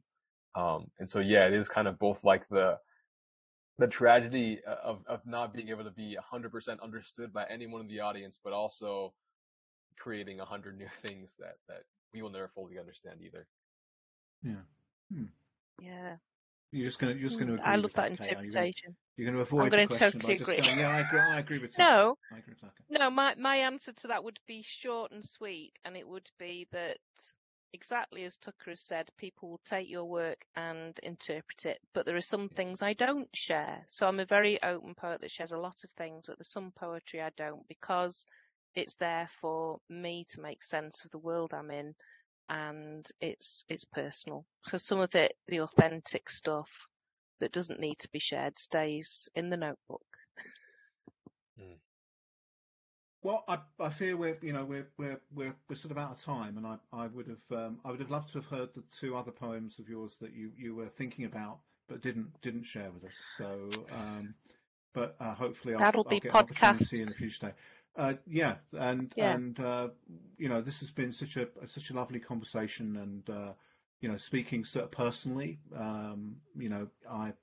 Um, 0.55 0.91
and 0.99 1.10
so, 1.10 1.19
yeah, 1.19 1.45
it 1.47 1.53
is 1.53 1.67
kind 1.67 1.88
of 1.88 1.99
both 1.99 2.23
like 2.23 2.47
the 2.49 2.77
the 3.77 3.88
tragedy 3.88 4.62
of 4.65 5.03
of 5.08 5.21
not 5.25 5.53
being 5.53 5.69
able 5.69 5.84
to 5.84 5.91
be 5.91 6.17
hundred 6.23 6.51
percent 6.51 6.79
understood 6.81 7.34
by 7.34 7.45
anyone 7.49 7.81
in 7.81 7.88
the 7.88 7.99
audience, 7.99 8.39
but 8.43 8.53
also 8.53 9.13
creating 9.97 10.39
a 10.39 10.45
hundred 10.45 10.77
new 10.79 10.88
things 11.01 11.36
that 11.39 11.55
that 11.67 11.84
we 12.13 12.21
will 12.21 12.29
never 12.29 12.49
fully 12.53 12.79
understand 12.79 13.19
either. 13.21 13.47
Yeah. 14.43 14.62
Yeah. 15.81 16.15
You're 16.71 16.88
just 16.88 16.99
going 16.99 17.13
to 17.13 17.19
you're 17.19 17.29
just 17.29 17.39
going 17.39 17.49
to 17.49 17.55
Mm, 17.55 17.60
agree 17.60 17.71
I 17.71 17.75
love 17.75 17.84
with 17.84 17.93
that 17.93 18.17
Kate, 18.17 18.38
are 18.38 18.43
you 18.43 18.51
interpretation. 18.51 18.95
You're 19.17 19.32
going 19.32 19.36
to 19.36 19.41
avoid 19.41 19.71
gonna 19.71 19.84
the 19.84 19.88
question 19.88 20.19
totally 20.19 20.34
by 20.34 20.39
just 20.39 20.51
agree. 20.51 20.67
going, 20.67 20.80
yeah, 20.80 20.89
I 20.89 20.99
agree, 20.99 21.19
I 21.19 21.39
agree 21.39 21.58
with 21.60 21.71
Tucker. 21.71 21.84
No, 21.89 22.17
I 22.34 22.38
agree 22.39 22.54
with 22.54 22.62
Tucker. 22.62 22.84
no. 22.89 23.10
My 23.10 23.36
my 23.36 23.58
answer 23.58 23.93
to 23.93 24.08
that 24.08 24.23
would 24.23 24.39
be 24.47 24.62
short 24.62 25.12
and 25.12 25.23
sweet, 25.23 25.71
and 25.86 25.95
it 25.95 26.08
would 26.08 26.30
be 26.38 26.67
that 26.71 26.97
exactly 27.73 28.23
as 28.25 28.38
Tucker 28.38 28.71
has 28.71 28.82
said, 28.82 29.10
people 29.17 29.49
will 29.49 29.62
take 29.65 29.89
your 29.89 30.06
work 30.06 30.39
and 30.56 30.99
interpret 31.04 31.65
it, 31.65 31.80
but 31.93 32.06
there 32.06 32.15
are 32.15 32.21
some 32.21 32.49
things 32.49 32.82
I 32.82 32.93
don't 32.93 33.30
share. 33.34 33.84
So 33.88 34.08
I'm 34.08 34.19
a 34.19 34.25
very 34.25 34.62
open 34.63 34.95
poet 34.95 35.21
that 35.21 35.32
shares 35.32 35.51
a 35.51 35.58
lot 35.58 35.84
of 35.84 35.91
things, 35.91 36.25
but 36.28 36.38
there's 36.38 36.51
some 36.51 36.71
poetry 36.78 37.21
I 37.21 37.32
don't 37.38 37.67
because 37.67 38.25
it's 38.75 38.95
there 38.95 39.30
for 39.41 39.80
me 39.89 40.25
to 40.30 40.41
make 40.41 40.63
sense 40.63 41.06
of 41.06 41.12
the 41.12 41.19
world 41.19 41.54
I'm 41.54 41.71
in, 41.71 41.95
and 42.49 43.06
it's 43.21 43.63
it's 43.69 43.86
personal. 43.86 44.45
So 44.65 44.78
some 44.78 44.99
of 44.99 45.15
it, 45.15 45.36
the 45.47 45.62
authentic 45.62 46.30
stuff 46.30 46.69
that 47.39 47.51
doesn't 47.51 47.79
need 47.79 47.99
to 47.99 48.09
be 48.11 48.19
shared, 48.19 48.57
stays 48.59 49.29
in 49.35 49.49
the 49.49 49.57
notebook. 49.57 50.05
Well, 53.23 53.43
I, 53.47 53.57
I 53.79 53.89
fear 53.89 54.15
we're 54.17 54.37
you 54.41 54.53
know 54.53 54.65
we're 54.65 54.87
we're 54.97 55.19
we're 55.33 55.55
we're 55.67 55.75
sort 55.75 55.91
of 55.91 55.97
out 55.97 56.11
of 56.11 56.21
time, 56.21 56.57
and 56.57 56.67
I 56.67 56.77
I 56.93 57.07
would 57.07 57.27
have 57.27 57.57
um, 57.57 57.79
I 57.83 57.89
would 57.89 57.99
have 57.99 58.11
loved 58.11 58.29
to 58.33 58.37
have 58.37 58.45
heard 58.47 58.73
the 58.75 58.83
two 58.91 59.15
other 59.15 59.31
poems 59.31 59.79
of 59.79 59.89
yours 59.89 60.17
that 60.19 60.33
you, 60.33 60.51
you 60.55 60.75
were 60.75 60.89
thinking 60.89 61.25
about 61.25 61.59
but 61.87 62.01
didn't 62.01 62.39
didn't 62.41 62.65
share 62.65 62.91
with 62.91 63.03
us. 63.03 63.15
So, 63.37 63.87
um, 63.91 64.35
but 64.93 65.15
uh, 65.19 65.33
hopefully 65.33 65.73
I'll, 65.73 65.81
That'll 65.81 66.03
I'll 66.05 66.09
be 66.11 66.19
get 66.19 66.33
an 66.33 66.39
opportunity 66.39 66.97
podcast. 66.97 67.01
in 67.01 67.07
the 67.09 67.15
future. 67.15 67.47
Day. 67.47 67.53
Uh, 67.97 68.13
yeah, 68.27 68.55
and 68.73 69.13
Yeah. 69.15 69.33
and 69.33 69.59
uh, 69.59 69.87
you 70.37 70.49
know 70.49 70.61
this 70.61 70.79
has 70.81 70.91
been 70.91 71.11
such 71.11 71.37
a 71.37 71.47
such 71.65 71.89
a 71.89 71.93
lovely 71.93 72.19
conversation, 72.19 72.95
and 72.97 73.29
uh, 73.29 73.53
you 74.05 74.11
know 74.11 74.17
speaking 74.17 74.63
sort 74.63 74.85
of 74.85 74.91
personally, 74.91 75.57
um, 75.75 76.35
you 76.55 76.69
know 76.69 76.87
I 77.09 77.33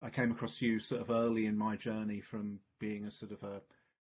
I 0.00 0.08
came 0.08 0.30
across 0.30 0.62
you 0.62 0.80
sort 0.80 1.02
of 1.02 1.10
early 1.10 1.44
in 1.44 1.58
my 1.58 1.76
journey 1.76 2.22
from 2.22 2.58
being 2.78 3.04
a 3.04 3.10
sort 3.10 3.32
of 3.32 3.42
a 3.42 3.60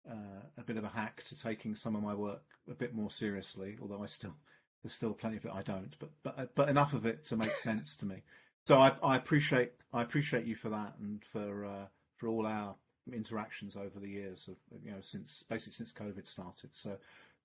uh, 0.10 0.42
a 0.58 0.64
bit 0.64 0.78
of 0.78 0.84
a 0.84 0.88
hack 0.88 1.24
to 1.26 1.40
taking 1.40 1.76
some 1.76 1.96
of 1.96 2.02
my 2.02 2.16
work 2.16 2.42
a 2.68 2.74
bit 2.74 2.96
more 2.96 3.12
seriously. 3.12 3.78
Although 3.80 4.02
I 4.02 4.08
still 4.08 4.34
there's 4.82 4.96
still 4.96 5.14
plenty 5.14 5.38
of 5.38 5.46
it 5.46 5.52
I 5.54 5.62
don't, 5.62 5.96
but 6.00 6.10
but 6.24 6.56
but 6.56 6.70
enough 6.70 6.94
of 6.94 7.06
it 7.06 7.24
to 7.26 7.38
make 7.38 7.52
sense 7.52 7.96
to 7.98 8.08
me. 8.08 8.24
So 8.66 8.80
I, 8.80 8.94
I 9.04 9.16
appreciate 9.16 9.74
I 9.94 10.02
appreciate 10.02 10.48
you 10.48 10.56
for 10.56 10.70
that 10.70 10.96
and 11.00 11.24
for 11.32 11.66
uh, 11.66 11.86
for 12.18 12.30
all 12.30 12.48
our 12.48 12.74
interactions 13.14 13.78
over 13.78 14.00
the 14.00 14.10
years 14.10 14.48
of 14.48 14.56
you 14.84 14.90
know 14.90 15.02
since 15.02 15.44
basically 15.48 15.74
since 15.74 15.92
COVID 15.92 16.28
started. 16.28 16.72
So 16.74 16.98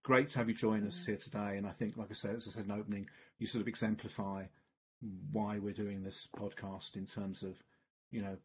great 0.06 0.28
to 0.28 0.38
have 0.38 0.48
you 0.48 0.54
join 0.54 0.86
us 0.86 1.04
here 1.04 1.16
today. 1.16 1.56
And 1.56 1.66
I 1.66 1.72
think, 1.72 1.96
like 1.96 2.12
I 2.12 2.14
said, 2.14 2.36
as 2.36 2.46
I 2.46 2.52
said 2.52 2.66
in 2.66 2.70
opening, 2.70 3.08
you 3.40 3.48
sort 3.48 3.62
of 3.62 3.66
exemplify 3.66 4.44
why 5.32 5.58
we're 5.58 5.72
doing 5.72 6.00
this 6.00 6.28
podcast 6.38 6.94
in 6.94 7.06
terms 7.06 7.42
of 7.42 7.60
you 8.12 8.22
know 8.22 8.36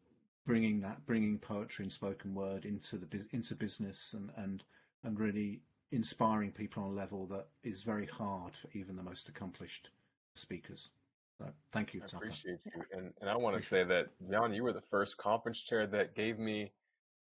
bringing 0.44 0.80
that 0.80 1.06
bringing 1.06 1.38
poetry 1.38 1.84
and 1.84 1.92
spoken 1.92 2.34
word 2.34 2.64
into 2.64 2.98
the 2.98 3.06
into 3.30 3.54
business 3.54 4.12
and 4.12 4.30
and 4.36 4.64
and 5.04 5.20
really 5.20 5.60
inspiring 5.92 6.50
people 6.50 6.82
on 6.82 6.90
a 6.90 6.92
level 6.92 7.26
that 7.26 7.46
is 7.62 7.84
very 7.84 8.06
hard 8.06 8.52
for 8.56 8.68
even 8.76 8.96
the 8.96 9.02
most 9.04 9.28
accomplished 9.28 9.90
speakers. 10.34 10.90
So 11.38 11.46
thank 11.72 11.94
you, 11.94 12.02
I 12.02 12.16
appreciate 12.16 12.58
you, 12.64 12.82
and 12.90 13.12
and 13.20 13.30
I 13.30 13.36
want 13.36 13.54
to 13.54 13.62
say 13.62 13.84
that 13.84 14.06
John, 14.32 14.52
you 14.52 14.64
were 14.64 14.72
the 14.72 14.88
first 14.90 15.16
conference 15.16 15.62
chair 15.62 15.86
that 15.86 16.16
gave 16.16 16.40
me, 16.40 16.72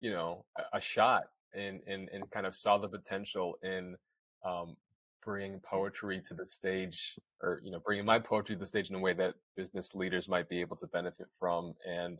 you 0.02 0.10
know, 0.10 0.44
a, 0.58 0.76
a 0.76 0.80
shot 0.80 1.22
and 1.54 1.80
and 1.86 2.10
and 2.12 2.30
kind 2.30 2.44
of 2.44 2.54
saw 2.54 2.76
the 2.76 2.88
potential 2.88 3.58
in 3.62 3.96
um, 4.44 4.76
bringing 5.24 5.60
poetry 5.60 6.22
to 6.28 6.34
the 6.34 6.46
stage, 6.50 7.14
or 7.42 7.60
you 7.64 7.70
know, 7.70 7.80
bringing 7.84 8.04
my 8.04 8.18
poetry 8.18 8.56
to 8.56 8.60
the 8.60 8.66
stage 8.66 8.90
in 8.90 8.96
a 8.96 9.00
way 9.00 9.14
that 9.14 9.34
business 9.56 9.94
leaders 9.94 10.28
might 10.28 10.48
be 10.48 10.60
able 10.60 10.76
to 10.76 10.86
benefit 10.88 11.26
from, 11.38 11.74
and 11.88 12.18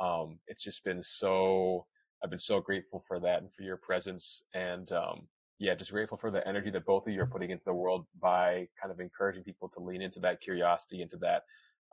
um, 0.00 0.38
it's 0.48 0.64
just 0.64 0.84
been 0.84 1.02
so. 1.02 1.86
I've 2.24 2.30
been 2.30 2.38
so 2.40 2.60
grateful 2.60 3.04
for 3.08 3.20
that 3.20 3.42
and 3.42 3.50
for 3.54 3.62
your 3.62 3.76
presence, 3.78 4.42
and 4.54 4.90
um, 4.92 5.28
yeah, 5.58 5.74
just 5.74 5.92
grateful 5.92 6.18
for 6.18 6.30
the 6.30 6.46
energy 6.48 6.70
that 6.70 6.86
both 6.86 7.06
of 7.06 7.12
you 7.12 7.20
are 7.22 7.26
putting 7.26 7.50
into 7.50 7.64
the 7.64 7.74
world 7.74 8.06
by 8.20 8.68
kind 8.80 8.92
of 8.92 9.00
encouraging 9.00 9.44
people 9.44 9.68
to 9.70 9.80
lean 9.80 10.02
into 10.02 10.20
that 10.20 10.40
curiosity, 10.40 11.02
into 11.02 11.16
that 11.18 11.42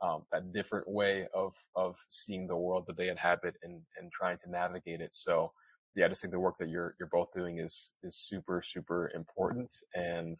um, 0.02 0.24
that 0.32 0.52
different 0.52 0.88
way 0.88 1.28
of 1.34 1.54
of 1.76 1.96
seeing 2.10 2.46
the 2.46 2.56
world 2.56 2.84
that 2.88 2.96
they 2.96 3.08
inhabit 3.08 3.56
and 3.62 3.80
and 3.98 4.12
trying 4.12 4.38
to 4.38 4.50
navigate 4.50 5.00
it. 5.02 5.10
So 5.14 5.52
yeah, 5.96 6.04
I 6.04 6.08
just 6.08 6.20
think 6.20 6.32
the 6.32 6.38
work 6.38 6.58
that 6.58 6.68
you're 6.68 6.94
you're 7.00 7.08
both 7.10 7.32
doing 7.34 7.58
is 7.58 7.90
is 8.04 8.16
super 8.18 8.62
super 8.64 9.10
important 9.14 9.74
and 9.94 10.38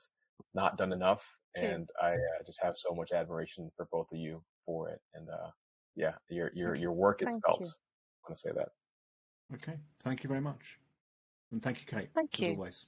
not 0.54 0.76
done 0.76 0.92
enough. 0.92 1.24
Thank. 1.54 1.72
And 1.72 1.88
I 2.00 2.12
uh, 2.12 2.42
just 2.46 2.62
have 2.62 2.74
so 2.76 2.94
much 2.94 3.12
admiration 3.12 3.70
for 3.74 3.88
both 3.90 4.06
of 4.12 4.18
you 4.18 4.42
for 4.66 4.90
it. 4.90 5.00
And 5.14 5.28
uh, 5.30 5.50
yeah, 5.96 6.12
your 6.28 6.50
your 6.54 6.74
your 6.74 6.92
work 6.92 7.22
is 7.22 7.26
Thank 7.28 7.42
felt. 7.44 7.60
you. 7.60 7.66
I 7.66 8.28
want 8.28 8.36
to 8.36 8.40
say 8.40 8.50
that. 8.54 8.68
Okay, 9.54 9.78
thank 10.02 10.22
you 10.22 10.28
very 10.28 10.40
much, 10.40 10.78
and 11.50 11.62
thank 11.62 11.78
you, 11.80 11.86
Kate. 11.86 12.10
Thank 12.14 12.34
as 12.34 12.40
you. 12.40 12.54
always. 12.54 12.86